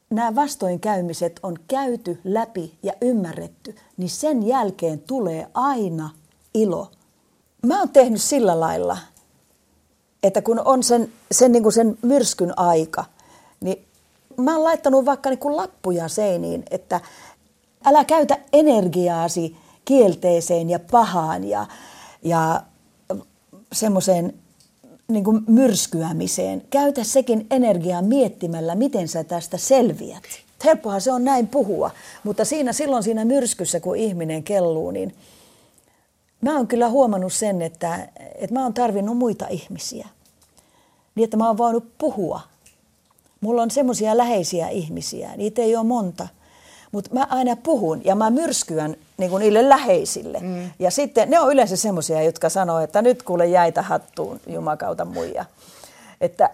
nämä 0.09 0.36
vastoinkäymiset 0.36 1.39
on 1.43 1.57
käyty 1.67 2.19
läpi 2.24 2.77
ja 2.83 2.93
ymmärretty, 3.01 3.75
niin 3.98 4.09
sen 4.09 4.48
jälkeen 4.48 5.00
tulee 5.00 5.48
aina 5.53 6.09
ilo 6.53 6.91
mä 7.62 7.79
oon 7.79 7.89
tehnyt 7.89 8.21
sillä 8.21 8.59
lailla, 8.59 8.98
että 10.24 10.41
kun 10.41 10.62
on 10.65 10.83
sen, 10.83 11.12
sen, 11.31 11.51
niin 11.51 11.63
kuin 11.63 11.74
sen 11.74 11.98
myrskyn 12.01 12.59
aika, 12.59 13.05
niin 13.62 13.86
mä 14.38 14.55
oon 14.55 14.63
laittanut 14.63 15.05
vaikka 15.05 15.29
niin 15.29 15.39
kuin 15.39 15.55
lappuja 15.55 16.07
seiniin, 16.07 16.63
että 16.71 17.01
älä 17.86 18.05
käytä 18.05 18.38
energiaasi 18.53 19.57
kielteiseen 19.86 20.69
ja 20.69 20.79
pahaan 20.91 21.43
ja, 21.43 21.65
ja 22.23 22.61
semmoiseen 23.73 24.33
niin 25.07 25.23
kuin 25.23 25.43
myrskyämiseen. 25.47 26.61
Käytä 26.69 27.03
sekin 27.03 27.47
energiaa 27.51 28.01
miettimällä, 28.01 28.75
miten 28.75 29.07
sä 29.07 29.23
tästä 29.23 29.57
selviät. 29.57 30.23
Helppohan 30.65 31.01
se 31.01 31.11
on 31.11 31.25
näin 31.25 31.47
puhua, 31.47 31.91
mutta 32.23 32.45
siinä 32.45 32.73
silloin 32.73 33.03
siinä 33.03 33.25
myrskyssä, 33.25 33.79
kun 33.79 33.95
ihminen 33.95 34.43
kelluu, 34.43 34.91
niin– 34.91 35.15
Mä 36.41 36.55
oon 36.55 36.67
kyllä 36.67 36.89
huomannut 36.89 37.33
sen, 37.33 37.61
että, 37.61 38.09
että 38.35 38.53
mä 38.53 38.63
oon 38.63 38.73
tarvinnut 38.73 39.17
muita 39.17 39.47
ihmisiä. 39.47 40.07
Niin, 41.15 41.23
että 41.23 41.38
mä 41.38 41.47
oon 41.47 41.57
voinut 41.57 41.97
puhua. 41.97 42.41
Mulla 43.41 43.61
on 43.61 43.71
semmoisia 43.71 44.17
läheisiä 44.17 44.69
ihmisiä, 44.69 45.31
niitä 45.35 45.61
ei 45.61 45.75
ole 45.75 45.85
monta. 45.85 46.27
Mutta 46.91 47.13
mä 47.13 47.27
aina 47.29 47.55
puhun 47.55 48.05
ja 48.05 48.15
mä 48.15 48.29
myrskyän 48.29 48.95
niin 49.19 49.31
kuin 49.31 49.41
niille 49.41 49.69
läheisille. 49.69 50.39
Mm. 50.39 50.71
Ja 50.79 50.91
sitten 50.91 51.29
ne 51.29 51.39
on 51.39 51.51
yleensä 51.51 51.75
semmoisia, 51.75 52.23
jotka 52.23 52.49
sanoo, 52.49 52.79
että 52.79 53.01
nyt 53.01 53.23
kuule 53.23 53.47
jäitä 53.47 53.81
hattuun, 53.81 54.39
jumakauta 54.47 55.05
muija. 55.05 55.45
Että 56.21 56.49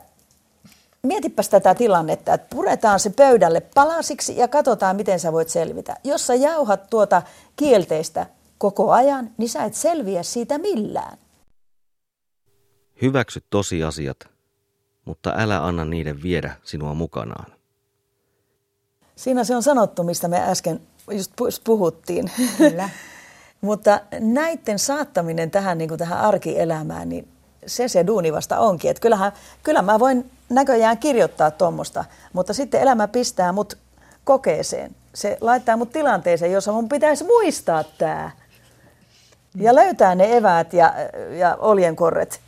mietipäs 1.03 1.49
tätä 1.49 1.75
tilannetta, 1.75 2.33
että 2.33 2.55
puretaan 2.55 2.99
se 2.99 3.09
pöydälle 3.09 3.61
palasiksi 3.61 4.37
ja 4.37 4.47
katsotaan, 4.47 4.95
miten 4.95 5.19
sä 5.19 5.31
voit 5.31 5.49
selvitä. 5.49 5.97
Jos 6.03 6.27
sä 6.27 6.35
jauhat 6.35 6.89
tuota 6.89 7.21
kielteistä 7.55 8.25
koko 8.57 8.91
ajan, 8.91 9.31
niin 9.37 9.49
sä 9.49 9.63
et 9.63 9.75
selviä 9.75 10.23
siitä 10.23 10.57
millään. 10.57 11.17
Hyväksy 13.01 13.43
tosiasiat, 13.49 14.17
mutta 15.05 15.33
älä 15.37 15.65
anna 15.65 15.85
niiden 15.85 16.23
viedä 16.23 16.55
sinua 16.63 16.93
mukanaan. 16.93 17.51
Siinä 19.15 19.43
se 19.43 19.55
on 19.55 19.63
sanottu, 19.63 20.03
mistä 20.03 20.27
me 20.27 20.39
äsken 20.49 20.81
just 21.11 21.31
puhuttiin. 21.63 22.31
Kyllä. 22.57 22.89
mutta 23.61 24.01
näiden 24.19 24.79
saattaminen 24.79 25.51
tähän, 25.51 25.77
niin 25.77 25.87
kuin 25.87 25.99
tähän 25.99 26.19
arkielämään, 26.19 27.09
niin 27.09 27.27
se 27.65 27.87
se 27.87 28.07
duuni 28.07 28.33
vasta 28.33 28.59
onkin. 28.59 28.91
Että 28.91 29.01
kyllähän, 29.01 29.31
kyllä 29.63 29.81
mä 29.81 29.99
voin 29.99 30.31
näköjään 30.49 30.97
kirjoittaa 30.97 31.51
tuommoista, 31.51 32.05
mutta 32.33 32.53
sitten 32.53 32.81
elämä 32.81 33.07
pistää 33.07 33.51
mut 33.51 33.77
kokeeseen. 34.23 34.95
Se 35.13 35.37
laittaa 35.41 35.77
mut 35.77 35.91
tilanteeseen, 35.91 36.51
jossa 36.51 36.71
mun 36.71 36.89
pitäisi 36.89 37.23
muistaa 37.23 37.83
tämä. 37.83 38.31
Ja 39.55 39.75
löytää 39.75 40.15
ne 40.15 40.37
eväät 40.37 40.73
ja, 40.73 40.93
ja 41.37 41.55
oljenkorret. 41.55 42.41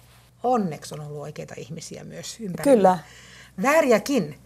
Onneksi 0.44 0.96
on 0.96 1.02
ollut 1.02 1.22
oikeita 1.22 1.54
ihmisiä 1.58 2.04
myös 2.04 2.38
ympärillä. 2.40 2.74
Kyllä. 2.76 2.98
Vääriäkin, 3.62 4.38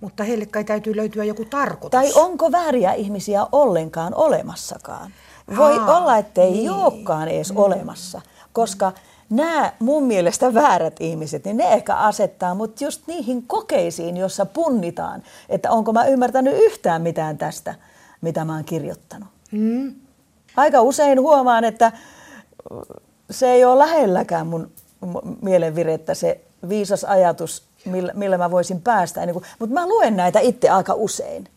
mutta 0.00 0.24
heille 0.24 0.46
kai 0.46 0.64
täytyy 0.64 0.96
löytyä 0.96 1.24
joku 1.24 1.44
tarkoitus. 1.44 2.00
Tai 2.00 2.12
onko 2.12 2.52
vääriä 2.52 2.92
ihmisiä 2.92 3.46
ollenkaan 3.52 4.14
olemassakaan? 4.14 5.10
Voi 5.56 5.78
Aa, 5.78 5.98
olla, 5.98 6.18
ettei 6.18 6.50
niin. 6.50 6.58
niin. 6.58 6.70
olekaan 6.70 7.28
edes 7.28 7.52
mm. 7.52 7.58
olemassa, 7.58 8.20
koska 8.52 8.92
nämä 9.30 9.72
mun 9.78 10.02
mielestä 10.02 10.54
väärät 10.54 10.96
ihmiset, 11.00 11.44
niin 11.44 11.56
ne 11.56 11.72
ehkä 11.72 11.94
asettaa 11.94 12.54
mut 12.54 12.80
just 12.80 13.06
niihin 13.06 13.42
kokeisiin, 13.46 14.16
jossa 14.16 14.46
punnitaan, 14.46 15.22
että 15.48 15.70
onko 15.70 15.92
mä 15.92 16.04
ymmärtänyt 16.04 16.54
yhtään 16.56 17.02
mitään 17.02 17.38
tästä, 17.38 17.74
mitä 18.20 18.44
mä 18.44 18.54
oon 18.54 18.64
kirjoittanut. 18.64 19.28
Mm. 19.50 19.94
Aika 20.56 20.82
usein 20.82 21.20
huomaan, 21.20 21.64
että 21.64 21.92
se 23.30 23.50
ei 23.50 23.64
ole 23.64 23.78
lähelläkään 23.78 24.46
mun 24.46 24.70
mielenvirettä 25.42 26.14
se 26.14 26.40
viisas 26.68 27.04
ajatus, 27.04 27.62
millä, 27.84 28.12
millä 28.14 28.38
mä 28.38 28.50
voisin 28.50 28.82
päästä. 28.82 29.26
Niin 29.26 29.34
kuin, 29.34 29.44
mutta 29.58 29.74
mä 29.74 29.88
luen 29.88 30.16
näitä 30.16 30.40
itse 30.40 30.68
aika 30.68 30.94
usein. 30.94 31.48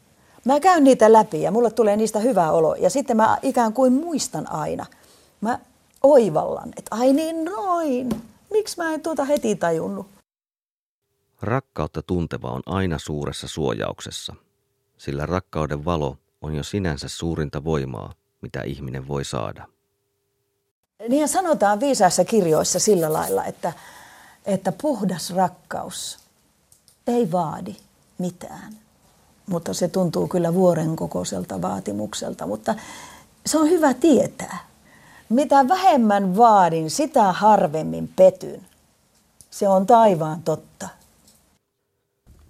Mä 0.45 0.59
käyn 0.59 0.83
niitä 0.83 1.13
läpi 1.13 1.41
ja 1.41 1.51
mulle 1.51 1.71
tulee 1.71 1.97
niistä 1.97 2.19
hyvä 2.19 2.51
olo. 2.51 2.75
Ja 2.75 2.89
sitten 2.89 3.17
mä 3.17 3.37
ikään 3.41 3.73
kuin 3.73 3.93
muistan 3.93 4.51
aina. 4.51 4.85
Mä 5.41 5.59
oivallan, 6.03 6.69
että 6.77 6.95
ai 6.95 7.13
niin 7.13 7.45
noin. 7.45 8.09
Miksi 8.51 8.77
mä 8.77 8.93
en 8.93 9.01
tuota 9.01 9.25
heti 9.25 9.55
tajunnut? 9.55 10.07
Rakkautta 11.41 12.01
tunteva 12.01 12.51
on 12.51 12.61
aina 12.65 12.99
suuressa 12.99 13.47
suojauksessa, 13.47 14.35
sillä 14.97 15.25
rakkauden 15.25 15.85
valo 15.85 16.17
on 16.41 16.55
jo 16.55 16.63
sinänsä 16.63 17.07
suurinta 17.07 17.63
voimaa, 17.63 18.13
mitä 18.41 18.61
ihminen 18.61 19.07
voi 19.07 19.25
saada. 19.25 19.67
Niin 21.09 21.27
sanotaan 21.27 21.79
viisaissa 21.79 22.25
kirjoissa 22.25 22.79
sillä 22.79 23.13
lailla, 23.13 23.45
että, 23.45 23.73
että 24.47 24.71
puhdas 24.71 25.33
rakkaus 25.35 26.17
ei 27.07 27.31
vaadi 27.31 27.75
mitään. 28.17 28.73
Mutta 29.45 29.73
se 29.73 29.87
tuntuu 29.87 30.27
kyllä 30.27 30.53
vuoren 30.53 30.95
kokoiselta 30.95 31.61
vaatimukselta, 31.61 32.47
mutta 32.47 32.75
se 33.45 33.57
on 33.57 33.69
hyvä 33.69 33.93
tietää. 33.93 34.67
Mitä 35.29 35.67
vähemmän 35.67 36.37
vaadin, 36.37 36.91
sitä 36.91 37.31
harvemmin 37.31 38.07
petyn. 38.15 38.65
Se 39.51 39.67
on 39.67 39.87
taivaan 39.87 40.43
totta. 40.43 40.89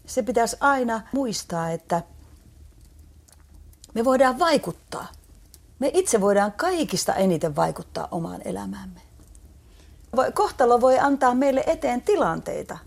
Se 0.05 0.23
pitäisi 0.23 0.57
aina 0.59 1.01
muistaa, 1.11 1.69
että 1.69 2.01
me 3.93 4.05
voidaan 4.05 4.39
vaikuttaa. 4.39 5.07
Me 5.79 5.91
itse 5.93 6.21
voidaan 6.21 6.51
kaikista 6.51 7.15
eniten 7.15 7.55
vaikuttaa 7.55 8.07
omaan 8.11 8.41
elämäämme. 8.45 9.06
Kohtalo 10.33 10.81
voi 10.81 10.99
antaa 10.99 11.35
meille 11.35 11.63
eteen 11.67 12.01
tilanteita, 12.01 12.77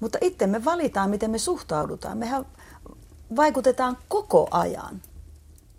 mutta 0.00 0.18
itse 0.20 0.46
me 0.46 0.64
valitaan, 0.64 1.10
miten 1.10 1.30
me 1.30 1.38
suhtaudutaan. 1.38 2.18
Mehän 2.18 2.46
vaikutetaan 3.36 3.98
koko 4.08 4.48
ajan. 4.50 5.02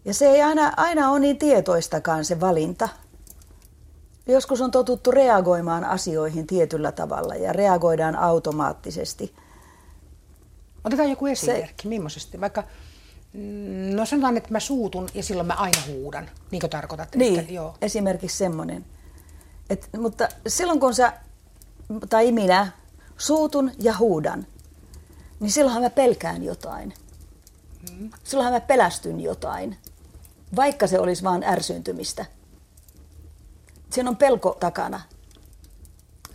Ja 0.05 0.13
se 0.13 0.27
ei 0.27 0.41
aina, 0.41 0.73
aina 0.77 1.11
ole 1.11 1.19
niin 1.19 1.37
tietoistakaan 1.37 2.25
se 2.25 2.39
valinta. 2.39 2.89
Joskus 4.27 4.61
on 4.61 4.71
totuttu 4.71 5.11
reagoimaan 5.11 5.83
asioihin 5.83 6.47
tietyllä 6.47 6.91
tavalla 6.91 7.35
ja 7.35 7.53
reagoidaan 7.53 8.15
automaattisesti. 8.15 9.33
Otetaan 10.83 11.09
joku 11.09 11.25
esimerkki, 11.25 11.83
se... 11.83 11.89
millaisesti. 11.89 12.41
Vaikka, 12.41 12.63
mm, 13.33 13.95
no 13.95 14.05
sanotaan, 14.05 14.37
että 14.37 14.51
mä 14.51 14.59
suutun 14.59 15.09
ja 15.13 15.23
silloin 15.23 15.47
mä 15.47 15.53
aina 15.53 15.77
huudan. 15.87 16.29
Niinkö 16.51 16.67
tarkoitat? 16.67 17.15
Niin, 17.15 17.39
Että, 17.39 17.53
joo. 17.53 17.75
esimerkiksi 17.81 18.37
semmoinen. 18.37 18.85
Et, 19.69 19.89
mutta 19.97 20.27
silloin 20.47 20.79
kun 20.79 20.95
sä, 20.95 21.13
tai 22.09 22.31
minä, 22.31 22.71
suutun 23.17 23.71
ja 23.79 23.97
huudan, 23.97 24.47
niin 25.39 25.51
silloinhan 25.51 25.83
mä 25.83 25.89
pelkään 25.89 26.43
jotain. 26.43 26.93
Silloinhan 28.23 28.53
mä 28.53 28.59
pelästyn 28.59 29.19
jotain, 29.19 29.77
vaikka 30.55 30.87
se 30.87 30.99
olisi 30.99 31.23
vaan 31.23 31.43
ärsyyntymistä. 31.43 32.25
Siinä 33.89 34.09
on 34.09 34.17
pelko 34.17 34.57
takana. 34.59 35.01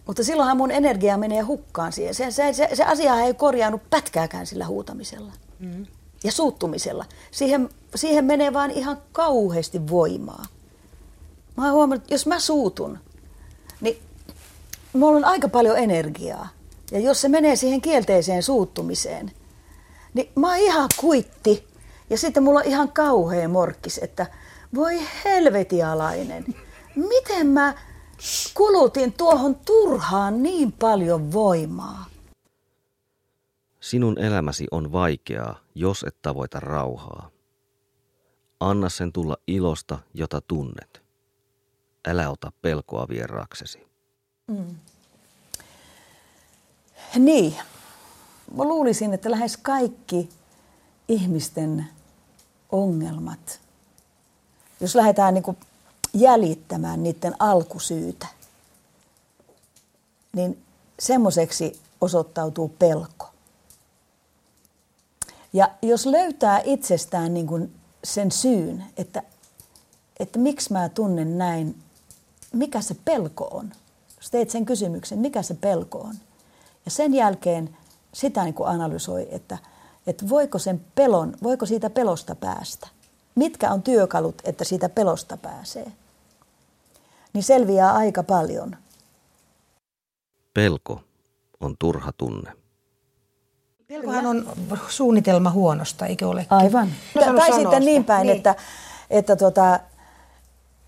Mutta 0.07 0.25
silloinhan 0.25 0.57
mun 0.57 0.71
energia 0.71 1.17
menee 1.17 1.41
hukkaan 1.41 1.93
siihen. 1.93 2.15
Se, 2.15 2.31
se, 2.31 2.53
se, 2.53 2.69
se 2.75 2.85
asia 2.85 3.21
ei 3.21 3.35
korjaanut 3.35 3.91
pätkääkään 3.91 4.47
sillä 4.47 4.67
huutamisella 4.67 5.33
Mm. 5.59 5.87
ja 6.25 6.33
suuttumisella. 6.33 7.05
Siihen, 7.31 7.69
siihen 7.95 8.25
menee 8.25 8.53
vaan 8.53 8.71
ihan 8.71 9.03
kauheasti 9.13 9.89
voimaa. 9.91 10.45
Mä 11.57 11.65
oon 11.65 11.73
huomannut, 11.73 12.03
että 12.03 12.15
jos 12.15 12.27
mä 12.27 12.39
suutun, 12.39 12.99
mulla 14.93 15.17
on 15.17 15.25
aika 15.25 15.49
paljon 15.49 15.79
energiaa. 15.79 16.49
Ja 16.91 16.99
jos 16.99 17.21
se 17.21 17.29
menee 17.29 17.57
siihen 17.57 17.81
kielteiseen 17.81 18.43
suuttumiseen, 18.43 19.31
niin 20.15 20.33
mä 20.37 20.49
oon 20.49 20.59
ihan 20.59 20.89
kuitti. 21.01 21.69
Ja 22.11 22.19
sitten 22.19 22.43
mulla 22.43 22.61
on 22.61 22.67
ihan 22.67 22.93
kauhea 22.93 23.49
morkkis, 23.49 23.99
että 24.03 24.27
voi 24.75 25.01
helvetialainen. 25.25 26.45
Miten 26.97 27.47
mä 27.47 27.75
kulutin 28.55 29.13
tuohon 29.13 29.55
turhaan 29.55 30.43
niin 30.43 30.73
paljon 30.73 31.33
voimaa? 31.33 32.07
Sinun 33.81 34.19
elämäsi 34.19 34.67
on 34.71 34.93
vaikeaa, 34.93 35.61
jos 35.75 36.05
et 36.09 36.17
tavoita 36.23 36.61
rauhaa. 36.61 37.31
Anna 38.61 38.89
sen 38.89 39.13
tulla 39.13 39.37
ilosta, 39.47 39.99
jota 40.15 40.41
tunnet. 40.41 41.03
Älä 42.09 42.31
ota 42.31 42.53
pelkoa 42.63 43.07
vieraaksesi. 43.09 43.90
Niin. 47.19 47.57
Mä 48.57 48.65
luulisin, 48.65 49.15
että 49.15 49.31
lähes 49.31 49.57
kaikki 49.57 50.29
ihmisten 51.09 51.87
ongelmat, 52.73 53.61
jos 54.81 54.95
lähdetään 54.95 55.35
niin 55.35 55.57
jäljittämään 56.15 57.03
niiden 57.03 57.35
alkusyytä, 57.39 58.27
niin 60.33 60.63
semmoiseksi 60.99 61.81
osoittautuu 62.01 62.69
pelko. 62.69 63.31
Ja 65.53 65.71
jos 65.83 66.07
löytää 66.07 66.61
itsestään 66.65 67.35
niin 67.35 67.47
kuin 67.47 67.75
sen 68.05 68.31
syyn, 68.31 68.85
että, 68.97 69.23
että 70.21 70.39
miksi 70.39 70.73
mä 70.73 70.89
tunnen 70.89 71.39
näin, 71.39 71.83
mikä 72.53 72.81
se 72.81 72.97
pelko 73.05 73.49
on. 73.51 73.73
Jos 74.21 74.31
teet 74.31 74.51
sen 74.51 74.67
kysymyksen, 74.67 75.19
mikä 75.19 75.43
se 75.43 75.55
pelko 75.55 75.99
on. 75.99 76.15
Ja 76.85 76.91
sen 76.91 77.15
jälkeen 77.15 77.77
sitä 78.13 78.45
niin 78.45 78.55
kuin 78.55 78.69
analysoi, 78.69 79.29
että, 79.31 79.59
että 80.07 80.29
voiko, 80.29 80.59
sen 80.59 80.81
pelon, 80.95 81.35
voiko 81.43 81.67
siitä 81.67 81.91
pelosta 81.91 82.35
päästä. 82.35 82.89
Mitkä 83.35 83.71
on 83.71 83.83
työkalut, 83.83 84.35
että 84.45 84.65
siitä 84.65 84.89
pelosta 84.89 85.37
pääsee. 85.37 85.93
Niin 87.33 87.43
selviää 87.43 87.93
aika 87.93 88.23
paljon. 88.23 88.77
Pelko 90.55 91.01
on 91.61 91.77
turha 91.79 92.13
tunne. 92.13 92.53
Pelkohan 93.89 94.27
on 94.27 94.49
suunnitelma 94.89 95.51
huonosta, 95.51 96.07
eikö 96.07 96.29
ole? 96.29 96.47
Aivan. 96.51 96.89
No, 97.15 97.21
tai 97.21 97.25
sano 97.25 97.39
tai 97.39 97.47
sanoa 97.47 97.63
sitten 97.63 97.83
sitä. 97.83 97.91
niin 97.91 98.05
päin, 98.05 98.27
niin. 98.27 98.37
että, 98.37 98.55
että 99.11 99.37
tota, 99.37 99.81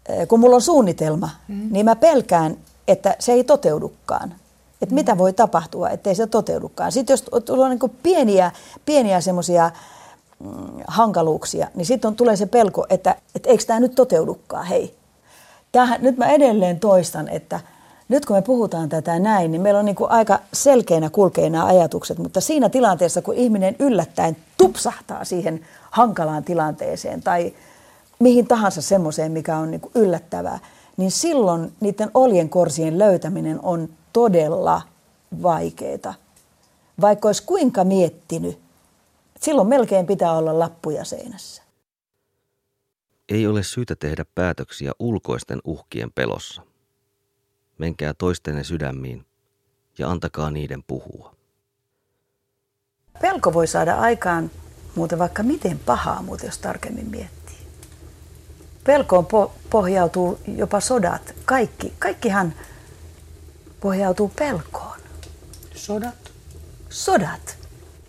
eh, 0.08 0.28
kun 0.28 0.40
mulla 0.40 0.56
on 0.56 0.62
suunnitelma, 0.62 1.30
mm. 1.48 1.68
niin 1.70 1.84
mä 1.84 1.96
pelkään, 1.96 2.56
että 2.88 3.16
se 3.18 3.32
ei 3.32 3.44
toteudukaan. 3.44 4.34
Että 4.82 4.94
mitä 4.94 5.18
voi 5.18 5.32
tapahtua, 5.32 5.90
ettei 5.90 6.14
se 6.14 6.26
toteudukaan. 6.26 6.92
Sitten 6.92 7.12
jos 7.14 7.44
tulee 7.44 7.68
niin 7.68 7.92
pieniä, 8.02 8.52
pieniä 8.84 9.20
semmoisia 9.20 9.70
mm, 10.38 10.48
hankaluuksia, 10.86 11.68
niin 11.74 11.86
sitten 11.86 12.16
tulee 12.16 12.36
se 12.36 12.46
pelko, 12.46 12.86
että, 12.90 13.16
että 13.34 13.48
eikö 13.48 13.64
tämä 13.64 13.80
nyt 13.80 13.94
toteudukaan, 13.94 14.66
hei. 14.66 14.94
Tähän, 15.72 16.02
nyt 16.02 16.16
mä 16.16 16.30
edelleen 16.30 16.80
toistan, 16.80 17.28
että 17.28 17.60
nyt 18.08 18.26
kun 18.26 18.36
me 18.36 18.42
puhutaan 18.42 18.88
tätä 18.88 19.18
näin, 19.18 19.52
niin 19.52 19.62
meillä 19.62 19.80
on 19.80 19.86
niin 19.86 19.96
kuin 19.96 20.10
aika 20.10 20.38
selkeänä 20.52 21.10
kulkee 21.10 21.50
nämä 21.50 21.66
ajatukset, 21.66 22.18
mutta 22.18 22.40
siinä 22.40 22.68
tilanteessa, 22.68 23.22
kun 23.22 23.34
ihminen 23.34 23.76
yllättäen 23.78 24.36
tupsahtaa 24.58 25.24
siihen 25.24 25.60
hankalaan 25.90 26.44
tilanteeseen 26.44 27.22
tai 27.22 27.52
mihin 28.18 28.46
tahansa 28.46 28.82
semmoiseen, 28.82 29.32
mikä 29.32 29.56
on 29.56 29.70
niin 29.70 29.80
kuin 29.80 29.92
yllättävää, 29.94 30.58
niin 30.96 31.10
silloin 31.10 31.72
niiden 31.80 32.10
oljenkorsien 32.14 32.98
löytäminen 32.98 33.60
on 33.62 33.88
todella 34.12 34.82
vaikeaa. 35.42 36.14
Vaikka 37.00 37.28
olisi 37.28 37.42
kuinka 37.42 37.84
miettinyt, 37.84 38.58
silloin 39.40 39.68
melkein 39.68 40.06
pitää 40.06 40.32
olla 40.32 40.58
lappuja 40.58 41.04
seinässä. 41.04 41.62
Ei 43.28 43.46
ole 43.46 43.62
syytä 43.62 43.96
tehdä 43.96 44.24
päätöksiä 44.34 44.92
ulkoisten 44.98 45.58
uhkien 45.64 46.12
pelossa. 46.12 46.62
Menkää 47.78 48.14
toistenne 48.14 48.64
sydämiin 48.64 49.26
ja 49.98 50.10
antakaa 50.10 50.50
niiden 50.50 50.82
puhua. 50.86 51.34
Pelko 53.20 53.52
voi 53.52 53.66
saada 53.66 53.94
aikaan 53.94 54.50
muuten 54.94 55.18
vaikka 55.18 55.42
miten 55.42 55.78
pahaa, 55.78 56.22
muuten 56.22 56.46
jos 56.46 56.58
tarkemmin 56.58 57.10
miettii. 57.10 57.41
Pelkoon 58.84 59.26
po- 59.26 59.50
pohjautuu 59.70 60.38
jopa 60.56 60.80
sodat. 60.80 61.34
Kaikki, 61.44 61.92
kaikkihan 61.98 62.54
pohjautuu 63.80 64.32
pelkoon. 64.38 64.98
Sodat? 65.74 66.14
Sodat. 66.88 67.56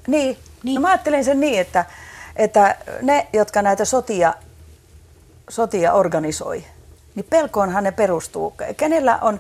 Niin. 0.08 0.38
Niin. 0.64 0.76
No 0.76 0.82
mä 0.82 0.88
ajattelen 0.88 1.24
sen 1.24 1.40
niin, 1.40 1.60
että, 1.60 1.86
että 2.36 2.76
ne, 3.02 3.28
jotka 3.34 3.62
näitä 3.62 3.86
sotia, 3.86 4.34
sotia 5.50 5.94
organisoi, 5.94 6.64
niin 7.16 7.26
pelkoonhan 7.30 7.84
ne 7.84 7.92
perustuu. 7.92 8.54
Kenellä 8.78 9.18
on, 9.22 9.40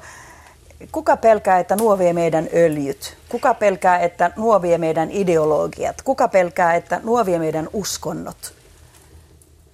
kuka 0.91 1.17
pelkää, 1.17 1.59
että 1.59 1.75
nuo 1.75 1.97
vie 1.97 2.13
meidän 2.13 2.49
öljyt? 2.53 3.17
Kuka 3.29 3.53
pelkää, 3.53 3.99
että 3.99 4.31
nuo 4.35 4.61
vie 4.61 4.77
meidän 4.77 5.11
ideologiat? 5.11 6.01
Kuka 6.01 6.27
pelkää, 6.27 6.75
että 6.75 7.01
nuo 7.03 7.25
vie 7.25 7.39
meidän 7.39 7.69
uskonnot? 7.73 8.53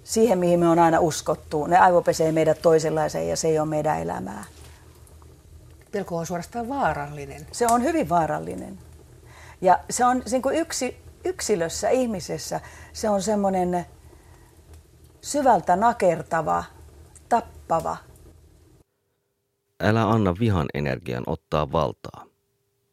Siihen, 0.09 0.39
mihin 0.39 0.59
me 0.59 0.67
on 0.67 0.79
aina 0.79 0.99
uskottu. 0.99 1.65
Ne 1.65 1.77
aivopesee 1.77 2.31
meidät 2.31 2.61
toisenlaiseen 2.61 3.29
ja 3.29 3.37
se 3.37 3.47
ei 3.47 3.59
ole 3.59 3.67
meidän 3.67 3.99
elämää. 3.99 4.43
Pelko 5.91 6.17
on 6.17 6.25
suorastaan 6.25 6.69
vaarallinen. 6.69 7.47
Se 7.51 7.67
on 7.69 7.83
hyvin 7.83 8.09
vaarallinen. 8.09 8.79
Ja 9.61 9.79
se 9.89 10.05
on 10.05 10.23
se 10.25 10.41
kuin 10.41 10.55
yksi, 10.55 10.97
yksilössä, 11.25 11.89
ihmisessä, 11.89 12.61
se 12.93 13.09
on 13.09 13.21
semmoinen 13.21 13.85
syvältä 15.21 15.75
nakertava, 15.75 16.63
tappava. 17.29 17.97
Älä 19.83 20.09
anna 20.09 20.35
vihan 20.39 20.67
energian 20.73 21.23
ottaa 21.27 21.71
valtaa. 21.71 22.25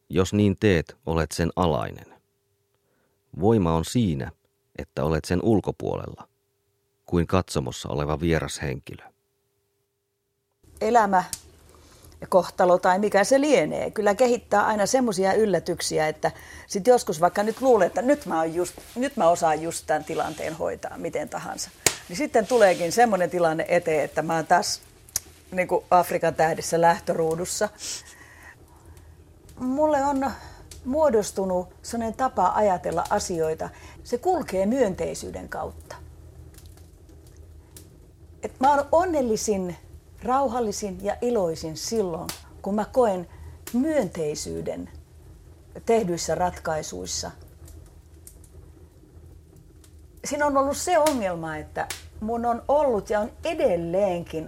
Jos 0.09 0.33
niin 0.33 0.57
teet, 0.59 0.97
olet 1.05 1.31
sen 1.31 1.49
alainen. 1.55 2.13
Voima 3.39 3.73
on 3.73 3.85
siinä, 3.85 4.31
että 4.77 5.03
olet 5.03 5.25
sen 5.25 5.39
ulkopuolella, 5.43 6.26
kuin 7.07 7.27
katsomossa 7.27 7.89
oleva 7.89 8.19
vieras 8.19 8.61
henkilö. 8.61 9.03
Elämä 10.81 11.23
kohtalo 12.29 12.77
tai 12.77 12.99
mikä 12.99 13.23
se 13.23 13.41
lienee, 13.41 13.91
kyllä 13.91 14.15
kehittää 14.15 14.65
aina 14.65 14.85
semmoisia 14.85 15.33
yllätyksiä, 15.33 16.07
että 16.07 16.31
sit 16.67 16.87
joskus 16.87 17.21
vaikka 17.21 17.43
nyt 17.43 17.61
luulen, 17.61 17.87
että 17.87 18.01
nyt 18.01 18.25
mä, 18.25 18.45
just, 18.45 18.73
nyt 18.95 19.17
mä 19.17 19.29
osaan 19.29 19.61
just 19.61 19.83
tämän 19.87 20.03
tilanteen 20.03 20.53
hoitaa 20.53 20.97
miten 20.97 21.29
tahansa. 21.29 21.69
Niin 22.09 22.17
sitten 22.17 22.47
tuleekin 22.47 22.91
semmoinen 22.91 23.29
tilanne 23.29 23.65
eteen, 23.67 24.03
että 24.03 24.21
mä 24.21 24.35
oon 24.35 24.47
taas 24.47 24.81
niin 25.51 25.67
kuin 25.67 25.85
Afrikan 25.91 26.35
tähdessä 26.35 26.81
lähtöruudussa. 26.81 27.69
Mulle 29.59 30.03
on 30.03 30.31
muodostunut 30.85 31.67
sellainen 31.81 32.17
tapa 32.17 32.51
ajatella 32.55 33.03
asioita. 33.09 33.69
Se 34.03 34.17
kulkee 34.17 34.65
myönteisyyden 34.65 35.49
kautta. 35.49 36.06
Et 38.43 38.59
mä 38.59 38.75
oon 38.75 38.85
onnellisin, 38.91 39.75
rauhallisin 40.23 40.97
ja 41.01 41.15
iloisin 41.21 41.77
silloin, 41.77 42.29
kun 42.61 42.75
mä 42.75 42.85
koen 42.85 43.27
myönteisyyden 43.73 44.89
tehdyissä 45.85 46.35
ratkaisuissa. 46.35 47.31
Siinä 50.25 50.45
on 50.45 50.57
ollut 50.57 50.77
se 50.77 50.97
ongelma, 50.97 51.57
että 51.57 51.87
mun 52.19 52.45
on 52.45 52.63
ollut 52.67 53.09
ja 53.09 53.19
on 53.19 53.31
edelleenkin 53.43 54.47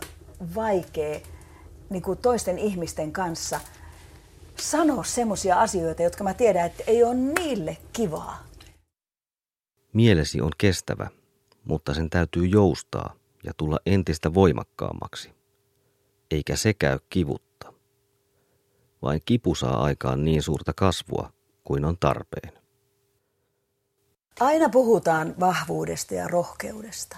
vaikea 0.55 1.19
niin 1.89 2.01
kuin 2.01 2.17
toisten 2.17 2.57
ihmisten 2.59 3.11
kanssa 3.11 3.59
sanoa 4.59 5.03
semmoisia 5.03 5.61
asioita, 5.61 6.03
jotka 6.03 6.23
mä 6.23 6.33
tiedän, 6.33 6.65
että 6.65 6.83
ei 6.87 7.03
ole 7.03 7.15
niille 7.15 7.77
kivaa. 7.93 8.43
Mielesi 9.93 10.41
on 10.41 10.51
kestävä, 10.57 11.07
mutta 11.65 11.93
sen 11.93 12.09
täytyy 12.09 12.45
joustaa 12.45 13.18
ja 13.43 13.53
tulla 13.57 13.79
entistä 13.85 14.33
voimakkaammaksi. 14.33 15.33
Eikä 16.31 16.55
se 16.55 16.73
käy 16.73 16.99
kivutta. 17.09 17.73
Vain 19.01 19.21
kipu 19.25 19.55
saa 19.55 19.83
aikaan 19.83 20.25
niin 20.25 20.43
suurta 20.43 20.73
kasvua 20.73 21.33
kuin 21.63 21.85
on 21.85 21.97
tarpeen. 21.99 22.53
Aina 24.39 24.69
puhutaan 24.69 25.35
vahvuudesta 25.39 26.13
ja 26.13 26.27
rohkeudesta. 26.27 27.17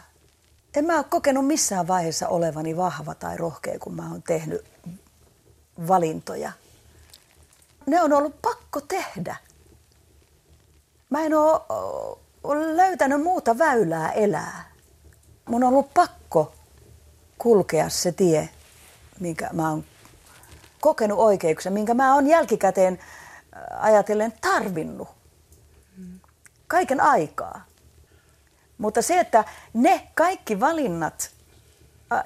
En 0.75 0.85
mä 0.85 0.97
ole 0.97 1.05
kokenut 1.09 1.47
missään 1.47 1.87
vaiheessa 1.87 2.27
olevani 2.27 2.77
vahva 2.77 3.15
tai 3.15 3.37
rohkea, 3.37 3.79
kun 3.79 3.95
mä 3.95 4.11
oon 4.11 4.23
tehnyt 4.23 4.65
valintoja. 5.87 6.51
Ne 7.85 8.01
on 8.01 8.13
ollut 8.13 8.41
pakko 8.41 8.81
tehdä. 8.81 9.35
Mä 11.09 11.23
en 11.23 11.33
ole, 11.33 11.61
löytänyt 12.75 13.21
muuta 13.21 13.57
väylää 13.57 14.11
elää. 14.11 14.70
Mun 15.51 15.63
on 15.63 15.69
ollut 15.69 15.93
pakko 15.93 16.53
kulkea 17.37 17.89
se 17.89 18.11
tie, 18.11 18.49
minkä 19.19 19.49
mä 19.53 19.69
oon 19.69 19.83
kokenut 20.79 21.19
oikeuksi, 21.19 21.69
minkä 21.69 21.93
mä 21.93 22.15
oon 22.15 22.27
jälkikäteen 22.27 22.99
ajatellen 23.79 24.33
tarvinnut 24.41 25.09
kaiken 26.67 27.01
aikaa. 27.01 27.65
Mutta 28.77 29.01
se, 29.01 29.19
että 29.19 29.43
ne 29.73 30.07
kaikki 30.13 30.59
valinnat, 30.59 31.31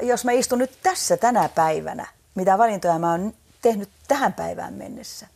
jos 0.02 0.26
mä 0.26 0.32
istun 0.32 0.60
nyt 0.60 0.80
tässä 0.84 1.18
tänä 1.18 1.50
päivänä, 1.50 2.08
mitä 2.36 2.58
valintoja 2.58 3.00
mä 3.00 3.12
oon 3.12 3.34
tehnyt 3.62 3.90
tähän 4.08 4.34
päivään 4.34 4.74
mennessä, 4.74 5.28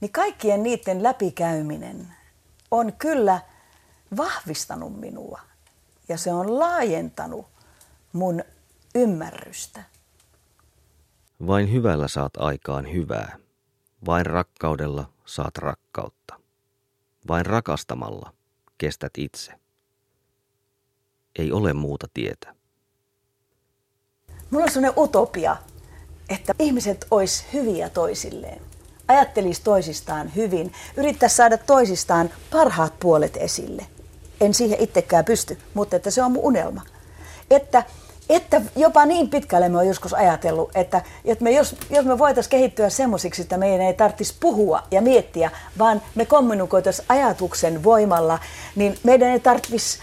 niin 0.00 0.12
kaikkien 0.12 0.62
niiden 0.62 1.02
läpikäyminen 1.02 2.14
on 2.70 2.92
kyllä 2.92 3.40
vahvistanut 4.16 5.00
minua 5.00 5.40
ja 6.08 6.18
se 6.18 6.32
on 6.32 6.58
laajentanut 6.58 7.46
mun 8.12 8.44
ymmärrystä. 8.94 9.82
Vain 11.46 11.72
hyvällä 11.72 12.08
saat 12.08 12.32
aikaan 12.36 12.92
hyvää. 12.92 13.38
Vain 14.06 14.26
rakkaudella 14.26 15.10
saat 15.24 15.58
rakkautta. 15.58 16.40
Vain 17.28 17.46
rakastamalla 17.46 18.32
kestät 18.78 19.12
itse. 19.18 19.52
Ei 21.38 21.52
ole 21.52 21.72
muuta 21.72 22.06
tietä. 22.14 22.54
Mulla 24.50 24.64
on 24.64 24.70
sellainen 24.70 24.98
utopia, 25.02 25.56
että 26.28 26.54
ihmiset 26.58 27.06
ois 27.10 27.44
hyviä 27.52 27.88
toisilleen. 27.88 28.62
Ajattelis 29.08 29.60
toisistaan 29.60 30.34
hyvin, 30.34 30.72
yrittäisi 30.96 31.36
saada 31.36 31.58
toisistaan 31.58 32.30
parhaat 32.50 33.00
puolet 33.00 33.36
esille. 33.36 33.86
En 34.40 34.54
siihen 34.54 34.80
itsekään 34.80 35.24
pysty, 35.24 35.58
mutta 35.74 35.96
että 35.96 36.10
se 36.10 36.22
on 36.22 36.32
mun 36.32 36.44
unelma. 36.44 36.82
Että, 37.50 37.82
että 38.28 38.62
jopa 38.76 39.06
niin 39.06 39.30
pitkälle 39.30 39.68
me 39.68 39.78
on 39.78 39.88
joskus 39.88 40.14
ajatellut, 40.14 40.70
että, 40.74 41.02
että 41.24 41.44
me 41.44 41.50
jos, 41.50 41.76
jos 41.90 42.04
me 42.04 42.18
voitaisiin 42.18 42.50
kehittyä 42.50 42.88
semmoisiksi, 42.88 43.42
että 43.42 43.58
meidän 43.58 43.86
ei 43.86 43.94
tarvitsisi 43.94 44.34
puhua 44.40 44.82
ja 44.90 45.00
miettiä, 45.00 45.50
vaan 45.78 46.02
me 46.14 46.24
kommunikoitaisiin 46.24 47.06
ajatuksen 47.08 47.84
voimalla, 47.84 48.38
niin 48.76 48.98
meidän 49.02 49.28
ei 49.28 49.40
tarvitsisi 49.40 49.98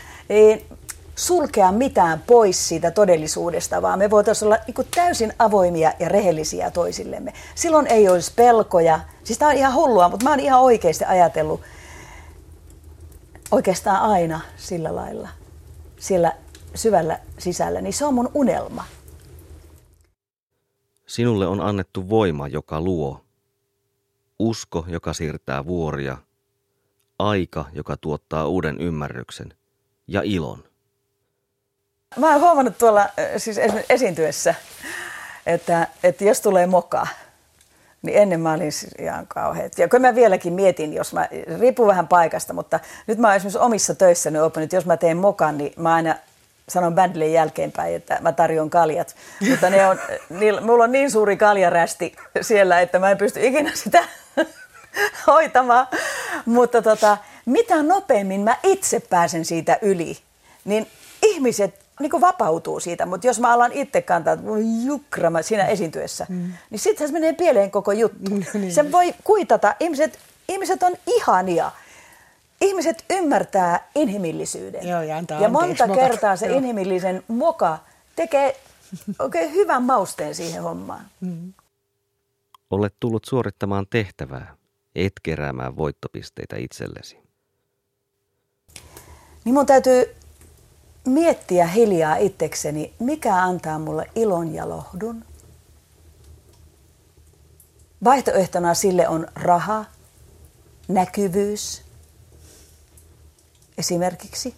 sulkea 1.15 1.72
mitään 1.72 2.24
pois 2.28 2.67
siitä 2.67 2.91
todellisuudesta, 2.91 3.82
vaan 3.82 4.00
me 4.00 4.10
voitaisiin 4.10 4.48
olla 4.48 4.58
niin 4.67 4.88
täysin 4.96 5.34
avoimia 5.39 5.93
ja 6.00 6.10
rehellisiä 6.10 6.72
toisillemme. 6.72 7.34
Silloin 7.56 7.88
ei 7.88 8.10
olisi 8.10 8.32
pelkoja. 8.36 9.00
Siis 9.24 9.39
tämä 9.39 9.52
on 9.52 9.58
ihan 9.58 9.74
hullua, 9.74 10.10
mutta 10.10 10.24
mä 10.24 10.30
oon 10.30 10.39
ihan 10.39 10.62
oikeasti 10.62 11.06
ajatellut 11.06 11.62
oikeastaan 13.54 14.02
aina 14.02 14.42
sillä 14.58 14.96
lailla, 14.96 15.30
siellä 16.00 16.34
syvällä 16.76 17.20
sisällä, 17.39 17.82
niin 17.82 17.94
se 17.94 18.06
on 18.06 18.13
mun 18.13 18.32
unelma. 18.34 18.86
Sinulle 21.06 21.48
on 21.48 21.62
annettu 21.62 22.10
voima, 22.10 22.48
joka 22.48 22.82
luo, 22.82 23.26
usko, 24.39 24.86
joka 24.88 25.13
siirtää 25.13 25.66
vuoria, 25.66 26.18
aika, 27.20 27.66
joka 27.74 27.98
tuottaa 27.98 28.48
uuden 28.48 28.82
ymmärryksen 28.82 29.54
ja 30.08 30.22
ilon. 30.24 30.63
Mä 32.18 32.32
oon 32.32 32.42
huomannut 32.42 32.78
tuolla 32.78 33.10
siis 33.38 33.58
esiintyessä, 33.89 34.56
että, 35.46 35.88
että 36.04 36.24
jos 36.24 36.42
tulee 36.42 36.68
moka, 36.68 37.08
niin 38.04 38.18
ennen 38.18 38.39
mä 38.39 38.54
olin 38.54 38.72
siis 38.72 38.92
ihan 39.00 39.28
kauhean. 39.28 39.70
Ja 39.78 39.88
kun 39.88 40.02
mä 40.02 40.16
vieläkin 40.16 40.54
mietin, 40.54 40.94
jos 40.94 41.13
mä, 41.13 41.30
riippuu 41.60 41.88
vähän 41.88 42.08
paikasta, 42.08 42.54
mutta 42.54 42.80
nyt 43.08 43.18
mä 43.18 43.28
oon 43.28 43.36
esimerkiksi 43.36 43.60
omissa 43.60 43.96
töissä 43.96 44.30
oppinut, 44.44 44.63
että 44.63 44.76
jos 44.76 44.86
mä 44.86 44.98
teen 44.98 45.18
mokan, 45.18 45.58
niin 45.58 45.74
mä 45.78 45.94
aina 45.94 46.16
sanon 46.70 46.96
bändille 46.96 47.28
jälkeenpäin, 47.28 47.96
että 47.96 48.18
mä 48.22 48.32
tarjon 48.32 48.70
kaljat. 48.70 49.16
Mutta 49.50 49.70
ne 49.70 49.88
on, 49.88 50.00
niillä, 50.39 50.62
mulla 50.62 50.84
on 50.84 50.92
niin 50.92 51.12
suuri 51.12 51.38
kaljarästi 51.38 52.16
siellä, 52.42 52.82
että 52.82 53.00
mä 53.00 53.12
en 53.12 53.18
pysty 53.18 53.48
ikinä 53.48 53.72
sitä 53.74 54.04
hoitamaan. 55.28 55.88
Mutta 56.46 56.82
tota, 56.82 57.18
mitä 57.46 57.84
nopeammin 57.84 58.42
mä 58.42 58.58
itse 58.63 59.00
pääsen 59.00 59.46
siitä 59.46 59.78
yli, 59.82 60.18
niin 60.66 60.88
ihmiset 61.22 61.83
niin 62.04 62.12
kuin 62.12 62.22
vapautuu 62.22 62.80
siitä, 62.80 63.06
mutta 63.06 63.28
jos 63.28 63.39
mä 63.39 63.54
alan 63.54 63.72
itse 63.72 64.02
kantaa, 64.02 64.34
että 64.34 64.46
voi 64.46 64.63
jukra 64.86 65.42
siinä 65.42 65.66
esiintyessä, 65.66 66.26
mm. 66.30 66.54
niin 66.70 66.80
sitten 66.80 67.08
se 67.08 67.13
menee 67.13 67.34
pieleen 67.34 67.72
koko 67.72 67.92
juttu. 67.92 68.30
No, 68.30 68.38
niin. 68.60 68.74
Se 68.74 68.92
voi 68.92 69.13
kuitata. 69.24 69.76
Ihmiset, 69.80 70.20
ihmiset 70.50 70.84
on 70.84 70.96
ihania. 71.08 71.72
ihmiset 72.62 73.06
ymmärtää 73.10 73.88
inhimillisyyden. 73.96 74.88
Joo, 74.88 75.02
ja 75.02 75.18
antaa 75.18 75.42
ja 75.42 75.50
monta 75.50 75.88
kertaa 75.88 76.36
se 76.36 76.48
Joo. 76.48 76.58
inhimillisen 76.58 77.24
moka 77.28 77.80
tekee 78.16 78.60
oikein 79.20 79.54
hyvän 79.54 79.84
mausteen 79.84 80.36
siihen 80.36 80.63
hommaan. 80.63 81.06
Olet 82.70 82.96
tullut 83.00 83.26
suorittamaan 83.26 83.86
tehtävää, 83.89 84.56
et 84.96 85.13
keräämään 85.24 85.78
voittopisteitä 85.78 86.56
itsellesi. 86.58 87.24
Niin 89.46 89.54
mun 89.54 89.66
täytyy 89.66 90.16
miettiä 91.06 91.68
hiljaa 91.68 92.16
itsekseni, 92.16 92.94
mikä 93.00 93.36
antaa 93.36 93.80
mulle 93.80 94.10
ilon 94.16 94.54
ja 94.54 94.70
lohdun. 94.70 95.26
Vaihtoehtona 98.04 98.74
sille 98.74 99.08
on 99.08 99.28
raha, 99.36 99.86
näkyvyys 100.88 101.84
esimerkiksi. 103.78 104.56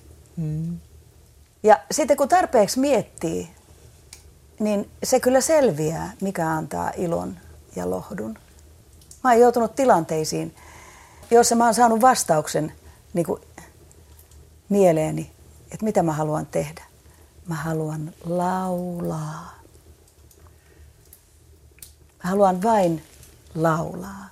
Ja 1.64 1.80
sitten 1.92 2.18
kun 2.18 2.30
tarpeeksi 2.30 2.80
miettii, 2.80 3.50
niin 4.60 4.90
se 5.04 5.20
kyllä 5.20 5.42
selviää, 5.42 6.14
mikä 6.22 6.50
antaa 6.50 6.92
ilon 6.98 7.38
ja 7.76 7.90
lohdun. 7.90 8.38
Mä 9.24 9.30
oon 9.30 9.40
joutunut 9.40 9.76
tilanteisiin, 9.76 10.56
joissa 11.32 11.56
mä 11.56 11.66
oon 11.66 11.74
saanut 11.74 12.02
vastauksen 12.02 12.74
niin 13.14 13.26
kuin 13.26 13.42
mieleeni, 14.70 15.35
että 15.76 15.86
mitä 15.86 16.04
mä 16.04 16.14
haluan 16.14 16.46
tehdä. 16.46 16.84
Mä 17.48 17.56
haluan 17.56 18.14
laulaa. 18.26 19.54
Mä 22.24 22.30
haluan 22.30 22.64
vain 22.64 23.04
laulaa. 23.56 24.30